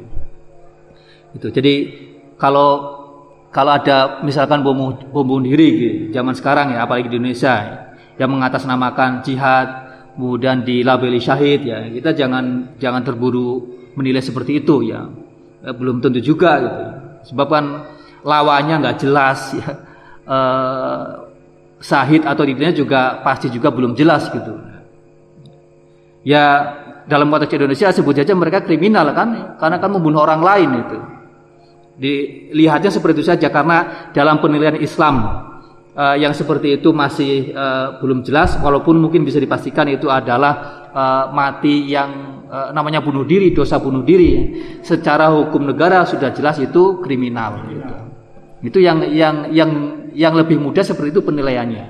[1.33, 1.49] Itu.
[1.49, 1.75] Jadi
[2.37, 3.01] kalau
[3.49, 7.89] kalau ada misalkan bom bom bunuh diri gitu, zaman sekarang ya apalagi di Indonesia
[8.21, 9.88] yang mengatasnamakan jihad
[10.19, 15.07] kemudian dilabeli syahid ya kita jangan jangan terburu menilai seperti itu ya.
[15.63, 16.83] Eh, belum tentu juga gitu.
[17.35, 17.65] Sebab kan
[18.23, 19.69] lawannya nggak jelas ya.
[20.29, 21.05] Eh,
[21.81, 24.61] sahid atau tidaknya juga pasti juga belum jelas gitu.
[26.21, 26.45] Ya
[27.09, 29.57] dalam konteks Indonesia sebut saja mereka kriminal kan?
[29.57, 30.99] Karena kan membunuh orang lain itu.
[31.97, 35.48] Dilihatnya seperti itu saja karena dalam penilaian Islam
[35.99, 41.25] uh, yang seperti itu masih uh, belum jelas walaupun mungkin bisa dipastikan itu adalah uh,
[41.35, 44.55] mati yang uh, namanya bunuh diri, dosa bunuh diri,
[44.87, 47.67] secara hukum negara sudah jelas itu kriminal.
[47.67, 47.95] Gitu.
[48.63, 49.71] Itu yang yang yang
[50.15, 51.87] yang lebih mudah seperti itu penilaiannya.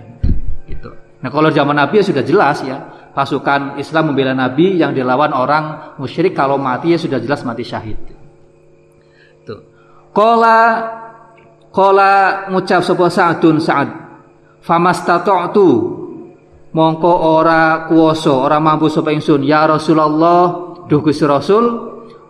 [0.68, 0.90] Gitu.
[1.20, 2.76] Nah kalau zaman Nabi ya sudah jelas ya,
[3.12, 7.98] pasukan Islam membela Nabi yang dilawan orang musyrik kalau mati ya sudah jelas mati syahid.
[9.44, 9.56] Itu.
[10.12, 10.60] Kola
[11.72, 13.88] kola ngucap sebuah Sa'dun Sa'ad.
[14.64, 15.68] Famastata'tu
[16.74, 21.64] mongko ora kuoso ora mampu sapa ingsun ya Rasulullah duh Gusti Rasul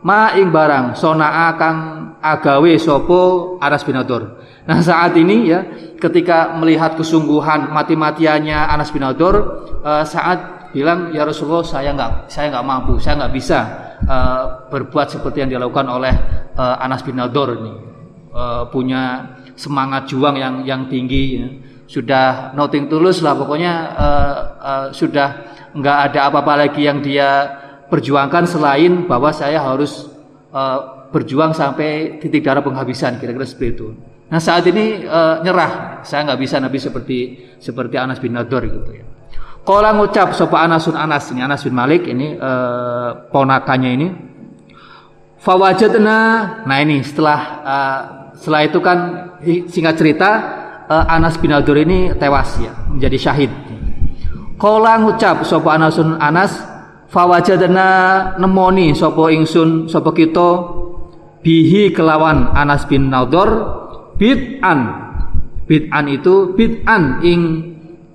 [0.07, 1.79] ma ing barang sonaa kang
[2.22, 3.20] agawe sopo
[3.59, 4.22] Anas bin Nadir.
[4.68, 5.61] Nah saat ini ya
[5.98, 9.35] ketika melihat kesungguhan mati-matiannya Anas bin Nadir
[9.83, 13.59] uh, saat bilang ya Rasulullah saya nggak saya nggak mampu saya nggak bisa
[14.05, 16.12] uh, berbuat seperti yang dilakukan oleh
[16.55, 17.88] uh, Anas bin Nadir ini
[18.32, 21.48] uh, punya semangat juang yang yang tinggi ya.
[21.88, 25.28] sudah noting tulus lah pokoknya uh, uh, sudah
[25.74, 30.08] nggak ada apa-apa lagi yang dia perjuangkan selain bahwa saya harus
[30.52, 33.86] uh, berjuang sampai titik darah penghabisan kira-kira seperti itu.
[34.28, 37.18] Nah saat ini uh, nyerah, saya nggak bisa nabi seperti
[37.56, 39.04] seperti Anas bin Nadir gitu ya.
[39.64, 44.08] Kalau ngucap sopa Anasun Anas ini Anas bin Malik ini uh, ponakannya ini.
[45.38, 46.18] Fawajatna,
[46.66, 48.00] nah ini setelah uh,
[48.38, 48.98] setelah itu kan
[49.68, 50.31] singkat cerita
[50.87, 53.51] uh, Anas bin Nadir ini tewas ya menjadi syahid.
[54.59, 56.55] Kalau ngucap sopa Anasun Anas
[57.11, 57.88] fawajadna
[58.38, 60.51] nemoni sopo ingsun sopo kita
[61.42, 63.51] bihi kelawan Anas bin Naudor
[64.18, 65.07] bid'an.
[65.68, 67.40] Bid'an itu bid'an ing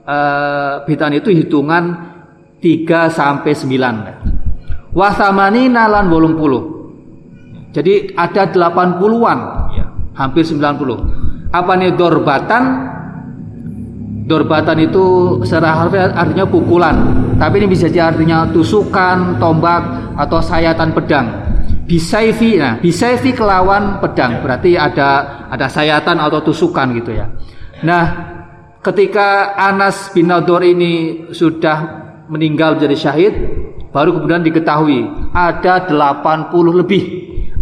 [0.04, 2.12] uh, bid'an itu hitungan
[2.64, 4.34] 3 sampai 9
[4.94, 6.64] wasamani nalan bolong puluh.
[7.74, 9.63] Jadi ada 80-an ya,
[10.14, 12.94] hampir 90 apa nih dorbatan
[14.24, 15.04] Dorbatan itu
[15.44, 16.96] secara harfiah artinya pukulan,
[17.36, 19.84] tapi ini bisa jadi artinya tusukan, tombak
[20.16, 21.28] atau sayatan pedang.
[21.84, 27.28] Bisaifi, nah bisaifi kelawan pedang, berarti ada ada sayatan atau tusukan gitu ya.
[27.84, 28.04] Nah,
[28.80, 31.78] ketika Anas bin Nadir ini sudah
[32.32, 33.34] meninggal menjadi syahid,
[33.92, 35.04] baru kemudian diketahui
[35.36, 37.04] ada 80 lebih,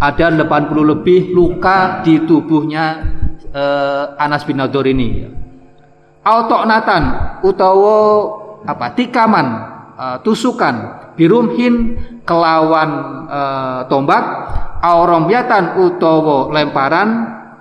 [0.01, 2.85] ada 80 lebih luka di tubuhnya
[3.53, 5.09] eh, Anas bin Nadir ini.
[5.21, 5.29] Ya
[6.65, 7.03] natan
[7.41, 7.97] utawa
[8.61, 9.47] apa tikaman
[9.97, 12.89] uh, tusukan birumhin kelawan
[13.25, 14.21] uh, tombak
[14.85, 17.09] auromyatan utawa lemparan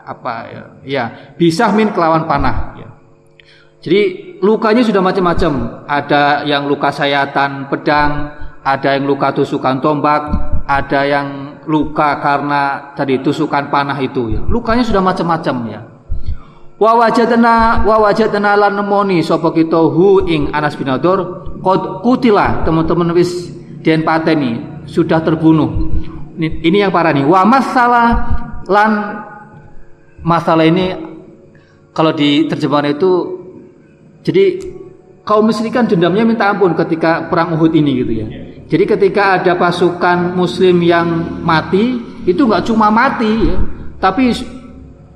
[0.05, 1.05] apa ya, ya
[1.41, 2.89] bisa min kelawan panah ya.
[3.81, 4.01] Jadi
[4.45, 5.53] lukanya sudah macam-macam.
[5.89, 8.29] Ada yang luka sayatan pedang,
[8.61, 10.21] ada yang luka tusukan tombak,
[10.71, 14.41] ada yang luka karena tadi tusukan panah itu ya.
[14.47, 15.81] Lukanya sudah macam-macam ya.
[16.79, 21.19] Wa wajadna wa wajadna lan nemoni sapa kita hu ing Anas bin Nadir
[21.59, 23.51] qad kutila teman-teman wis
[23.83, 25.91] den pateni sudah terbunuh.
[26.39, 27.27] Ini, ini yang parah nih.
[27.27, 28.09] Wa masalah
[28.71, 28.91] lan
[30.23, 30.95] masalah ini
[31.91, 33.11] kalau di terjemahan itu
[34.23, 34.79] jadi
[35.31, 38.27] kaum musyrikan dendamnya minta ampun ketika perang Uhud ini gitu ya
[38.67, 43.57] jadi ketika ada pasukan muslim yang mati itu nggak cuma mati ya
[44.03, 44.35] tapi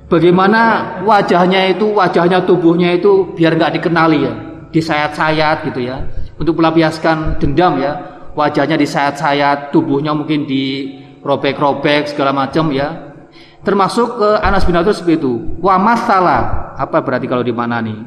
[0.05, 0.61] Bagaimana
[1.01, 4.33] wajahnya itu, wajahnya tubuhnya itu biar nggak dikenali ya,
[4.69, 6.05] disayat-sayat gitu ya,
[6.37, 8.13] untuk melampiaskan dendam ya.
[8.37, 13.17] Wajahnya disayat-sayat, tubuhnya mungkin dirobek-robek segala macam ya.
[13.65, 15.57] Termasuk ke Anas bin Nadir seperti itu.
[15.57, 17.97] Wa masalah, apa berarti kalau di mana nih?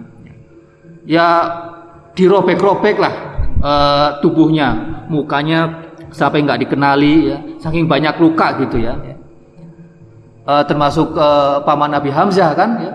[1.09, 1.27] Ya
[2.19, 3.15] dirobek-robek lah
[3.63, 3.73] e,
[4.19, 4.75] tubuhnya,
[5.07, 8.97] mukanya sampai nggak dikenali ya, saking banyak luka gitu ya.
[10.49, 12.93] Uh, termasuk uh, paman Nabi Hamzah kan ya.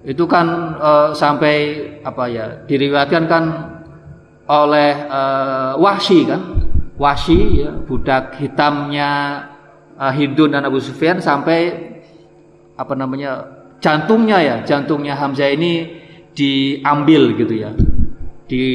[0.00, 3.44] Itu kan uh, sampai apa ya diriwayatkan kan
[4.48, 6.40] oleh uh, Wahsy kan.
[6.96, 9.44] Wahsy ya budak hitamnya
[10.00, 11.68] uh, Hindun dan Abu Sufyan sampai
[12.80, 13.44] apa namanya
[13.84, 16.00] jantungnya ya jantungnya Hamzah ini
[16.32, 17.76] diambil gitu ya
[18.50, 18.66] di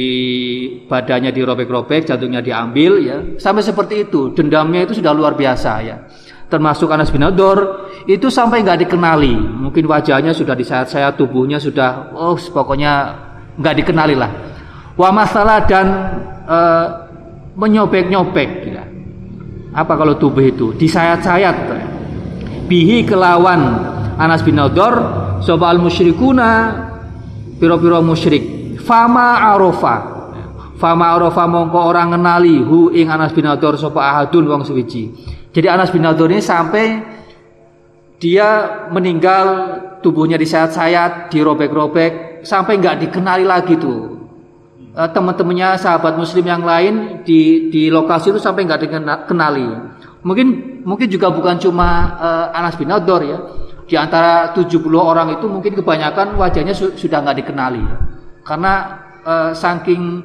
[0.88, 3.17] badannya dirobek-robek jantungnya diambil ya.
[3.35, 4.31] Sampai seperti itu.
[4.31, 6.07] Dendamnya itu sudah luar biasa ya.
[6.47, 7.59] Termasuk Anas bin Nadir
[8.07, 9.35] itu sampai nggak dikenali.
[9.35, 13.19] Mungkin wajahnya sudah disayat-sayat tubuhnya sudah oh pokoknya
[13.59, 14.31] nggak dikenali lah.
[14.95, 15.85] Wa masalah dan
[16.47, 16.88] uh,
[17.59, 18.83] menyobek-nyobek ya.
[19.75, 20.71] apa kalau tubuh itu?
[20.71, 21.55] Disayat-sayat
[22.71, 23.59] bihi kelawan
[24.15, 24.95] Anas bin Nadir
[25.43, 26.79] soal musyrikuna
[27.59, 28.55] piro-piro musyrik
[28.86, 29.95] fama arofa
[30.78, 35.10] fama arofa mongko orang kenali hu ing Anas bin Nadir sapa ahadun wong suwiji
[35.56, 37.00] jadi Anas bin Nadir ini sampai
[38.19, 39.48] dia meninggal
[40.04, 44.19] tubuhnya disayat-sayat, dirobek-robek sampai nggak dikenali lagi tuh.
[44.95, 49.68] Uh, teman-temannya sahabat muslim yang lain di di lokasi itu sampai nggak dikenali.
[50.28, 50.47] Mungkin
[50.84, 53.39] mungkin juga bukan cuma uh, Anas bin Nadir ya.
[53.86, 57.84] Di antara 70 orang itu mungkin kebanyakan wajahnya su sudah nggak dikenali.
[58.46, 58.74] Karena
[59.26, 60.22] uh, saking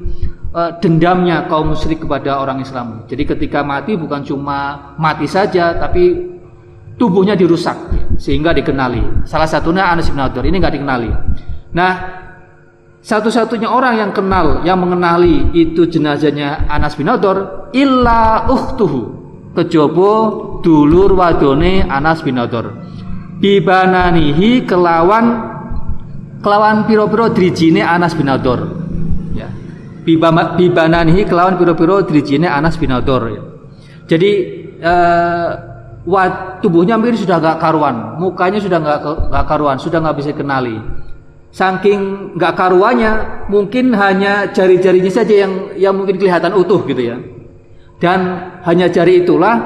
[0.53, 3.09] uh, dendamnya kaum musyrik kepada orang Islam.
[3.09, 6.15] Jadi ketika mati bukan cuma mati saja, tapi
[7.01, 7.77] tubuhnya dirusak
[8.21, 9.25] sehingga dikenali.
[9.25, 11.11] Salah satunya Anas bin Nadir ini nggak dikenali.
[11.73, 11.93] Nah,
[13.01, 19.17] satu-satunya orang yang kenal, yang mengenali itu jenazahnya Anas bin Nadir illa uhtuhu
[19.57, 20.13] kejobo
[20.61, 22.71] dulur wadone Anas bin Nadir
[23.41, 25.50] bibananihi kelawan
[26.41, 28.61] kelawan piro-piro drijine Anas bin Nadir
[29.37, 29.49] ya
[30.57, 33.43] bibananihi kelawan piro-piro drijine Anas bin Nadir ya.
[34.09, 34.31] jadi
[34.81, 35.51] eh,
[36.09, 40.81] Wah, tubuhnya mungkin sudah gak karuan, mukanya sudah gak, karuan, sudah gak bisa kenali.
[41.53, 47.21] Saking gak karuannya, mungkin hanya jari-jarinya saja yang yang mungkin kelihatan utuh gitu ya.
[48.01, 49.61] Dan hanya jari itulah,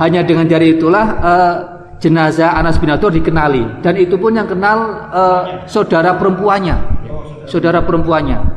[0.00, 1.56] hanya dengan jari itulah uh,
[2.00, 3.80] jenazah Anas bin Atur dikenali.
[3.80, 6.76] Dan itu pun yang kenal uh, saudara perempuannya,
[7.48, 8.56] saudara perempuannya.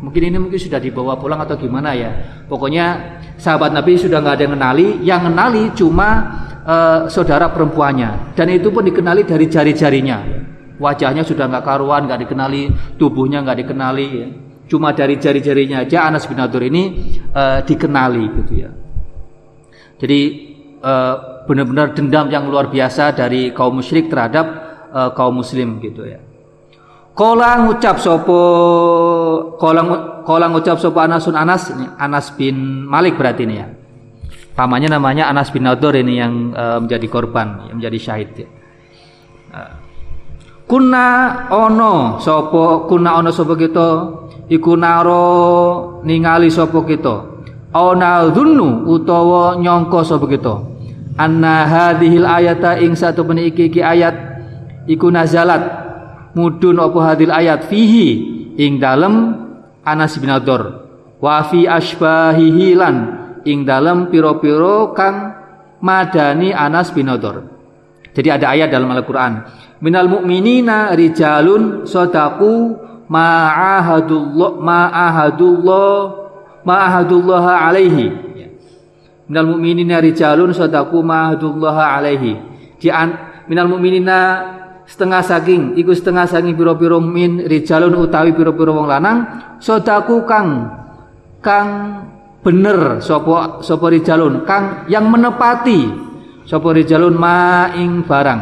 [0.00, 2.10] Mungkin ini mungkin sudah dibawa pulang atau gimana ya.
[2.48, 6.08] Pokoknya sahabat Nabi sudah nggak ada yang kenali, yang kenali cuma
[6.64, 10.48] uh, saudara perempuannya dan itu pun dikenali dari jari-jarinya.
[10.80, 14.28] Wajahnya sudah nggak karuan, nggak dikenali, tubuhnya nggak dikenali, ya.
[14.64, 18.72] cuma dari jari-jarinya aja Anas bin Nadir ini uh, dikenali gitu ya.
[20.00, 20.20] Jadi
[20.80, 24.46] uh, benar-benar dendam yang luar biasa dari kaum musyrik terhadap
[24.94, 26.22] uh, kaum muslim gitu ya.
[27.10, 28.38] Kolang ucap sopo
[29.58, 33.66] kolang kolang ucap sopo Anasun Anas Anas bin Malik berarti ini ya.
[34.54, 38.48] Pamannya namanya Anas bin Nadir ini yang uh, menjadi korban, yang menjadi syahid ya.
[39.50, 39.74] Uh,
[40.70, 41.06] kuna
[41.50, 43.88] ono sopo kuna ono sopo kita
[44.46, 45.26] iku naro
[46.06, 47.26] ningali sopo kita.
[47.74, 50.69] Ona dunu utawa nyongko sopo kita.
[51.20, 54.16] Anna hadhil ayata ing satu iki iki ayat
[54.88, 55.92] iku nazalat.
[56.32, 57.68] Mudun apa hadil ayat?
[57.68, 58.08] Fihi
[58.56, 59.36] ing dalem
[59.84, 60.88] Anas bin Ador
[61.20, 62.96] wa fi asbahihi lan
[63.44, 65.36] ing dalem piro-piro kang
[65.84, 67.60] madani Anas bin Ador
[68.10, 69.46] jadi ada ayat dalam Al-Qur'an.
[69.80, 72.74] Minal mu'minina rijalun sodaku
[73.06, 75.94] ma'ahadullah ma'ahadullah
[76.66, 78.29] ma'ahadullah alaihi
[79.30, 82.32] minal mu'minina rijalun sodaku ma'ahadullah alaihi.
[82.82, 83.14] Di an,
[83.46, 84.18] minal mu'minina
[84.90, 89.18] setengah saking iku setengah saking piro-piro min rijalun utawi piro-piro wong lanang
[89.62, 90.66] sodaku kang
[91.38, 91.68] kang
[92.42, 95.86] bener sopo sopo rijalun kang yang menepati
[96.42, 98.40] sopo rijalun maing barang.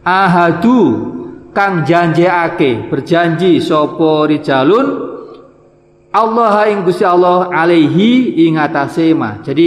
[0.00, 0.80] Ahadu
[1.52, 5.09] kang janjiake berjanji sopo rijalun
[6.10, 8.58] Allah ing Gusti Allah alaihi ing
[9.46, 9.66] Jadi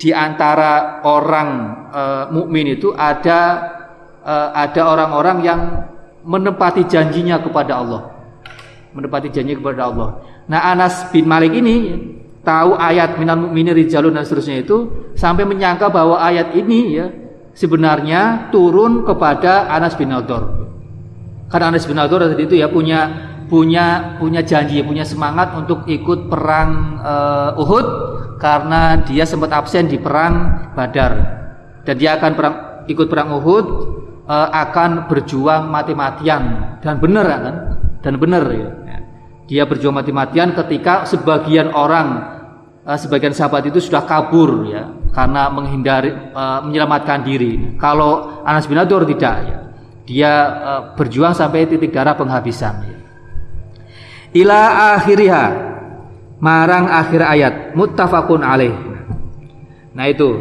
[0.00, 1.48] di antara orang
[1.92, 3.72] e, mukmin itu ada
[4.22, 5.60] uh, ada orang-orang yang
[6.22, 8.02] menepati janjinya kepada Allah.
[8.94, 10.08] Menepati janji kepada Allah.
[10.46, 11.96] Nah, Anas bin Malik ini
[12.42, 17.06] tahu ayat minal mu'minin rijalun dan seterusnya itu sampai menyangka bahwa ayat ini ya
[17.54, 20.42] sebenarnya turun kepada Anas bin Nadir.
[21.48, 26.32] Karena Anas bin Nadir tadi itu ya punya punya punya janji, punya semangat untuk ikut
[26.32, 27.86] perang uh, Uhud
[28.40, 31.12] karena dia sempat absen di perang Badar
[31.84, 32.56] dan dia akan perang
[32.88, 33.66] ikut perang Uhud
[34.24, 37.56] uh, akan berjuang mati-matian dan benar kan
[38.00, 38.70] dan benar ya.
[39.52, 42.24] Dia berjuang mati-matian ketika sebagian orang
[42.88, 47.76] uh, sebagian sahabat itu sudah kabur ya karena menghindari uh, menyelamatkan diri.
[47.76, 49.58] Kalau Anas bin Adur tidak ya.
[50.02, 53.01] Dia uh, berjuang sampai titik darah penghabisan ya.
[54.32, 55.44] Ila akhiriha
[56.40, 58.72] marang akhir ayat muttafaqun alaih.
[59.92, 60.40] Nah itu.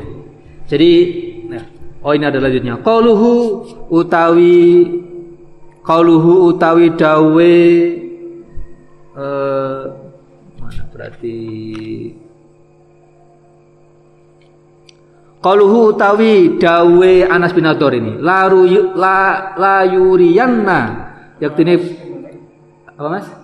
[0.72, 0.92] Jadi
[2.02, 2.82] Oh ini ada lanjutnya.
[2.82, 3.62] Qauluhu
[3.94, 4.90] utawi
[5.86, 7.56] qauluhu utawi dawe
[9.12, 9.84] eh
[10.58, 11.38] mana berarti
[15.42, 20.80] Qauluhu utawi dawe Anas bin Adur ini laru la la yuriyanna
[21.42, 21.82] yaktine
[22.94, 23.41] apa Mas?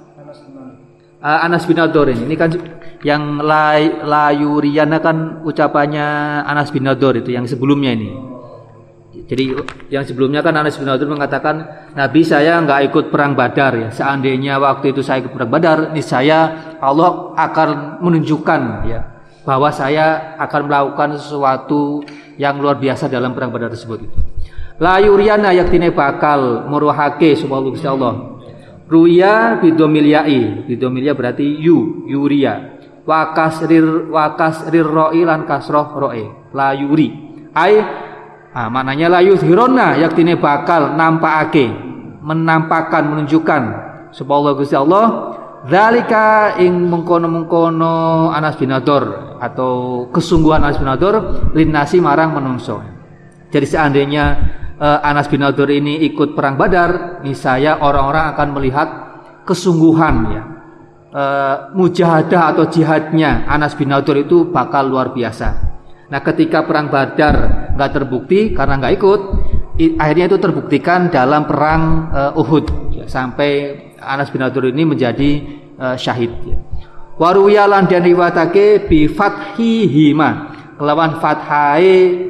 [1.28, 2.23] Uh, Anas bin Adur ini.
[2.23, 2.55] Ini kan
[3.03, 3.75] yang la
[4.07, 8.38] la yuriyana kan ucapannya Anas bin Adur itu yang sebelumnya ini.
[9.28, 9.51] Jadi
[9.91, 13.89] yang sebelumnya kan Anas bin Abdul mengatakan Nabi saya nggak ikut perang Badar ya.
[13.91, 16.39] Seandainya waktu itu saya ikut perang Badar, saya
[16.80, 19.01] Allah akan menunjukkan ya
[19.43, 22.07] bahwa saya akan melakukan sesuatu
[22.39, 24.19] yang luar biasa dalam perang Badar tersebut itu.
[24.78, 28.37] La yuriana yaktine bakal meruhake subhanallah.
[28.88, 30.64] Ruya bidomil yai.
[30.64, 32.80] Bidomil ya berarti yu, yuria.
[33.04, 36.52] Wa kasrir wa kasrir roi lan kasroh roe.
[36.56, 37.10] La yuri.
[37.52, 37.76] Ai
[38.58, 41.70] Nah, maknanya la yuzhironna yaktine bakal nampakake,
[42.26, 43.62] menampakkan, menunjukkan
[44.10, 45.06] subhanallah Gusti Allah
[45.70, 51.22] zalika ing mengkono-mengkono Anas bin Nadir atau kesungguhan Anas bin Nadir
[51.54, 52.82] linasi marang menungso.
[53.54, 54.26] Jadi seandainya
[54.80, 58.88] uh, Anas bin Nadir ini ikut perang Badar, saya orang-orang akan melihat
[59.43, 60.43] kesungguhan ya.
[61.07, 65.67] Uh, mujahadah atau jihadnya Anas bin Nadir itu bakal luar biasa
[66.07, 69.21] Nah, ketika perang Badar nggak terbukti karena nggak ikut,
[69.99, 75.32] akhirnya itu terbuktikan dalam perang uh, Uhud ya, sampai Anas bin Abdul ini menjadi
[75.75, 76.32] uh, syahid.
[76.47, 76.57] Ya.
[77.19, 82.30] Waruya lan dan riwatake bi fathihima kelawan fathai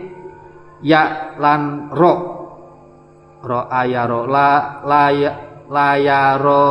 [0.81, 2.36] ya lan ro
[3.47, 5.07] ro ayaro la la
[5.71, 6.67] layaro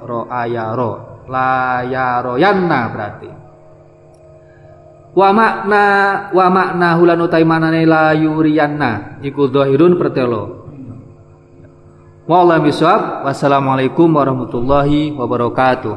[0.00, 0.92] ro ayaro
[1.28, 3.30] layaro yanna berarti.
[5.14, 5.84] Wa makna
[6.34, 10.66] wa makna hulan utai manane la yuriyanna iku dhahirun pertelo.
[12.24, 12.72] Wallahu
[13.22, 15.94] Wassalamualaikum warahmatullahi wabarakatuh.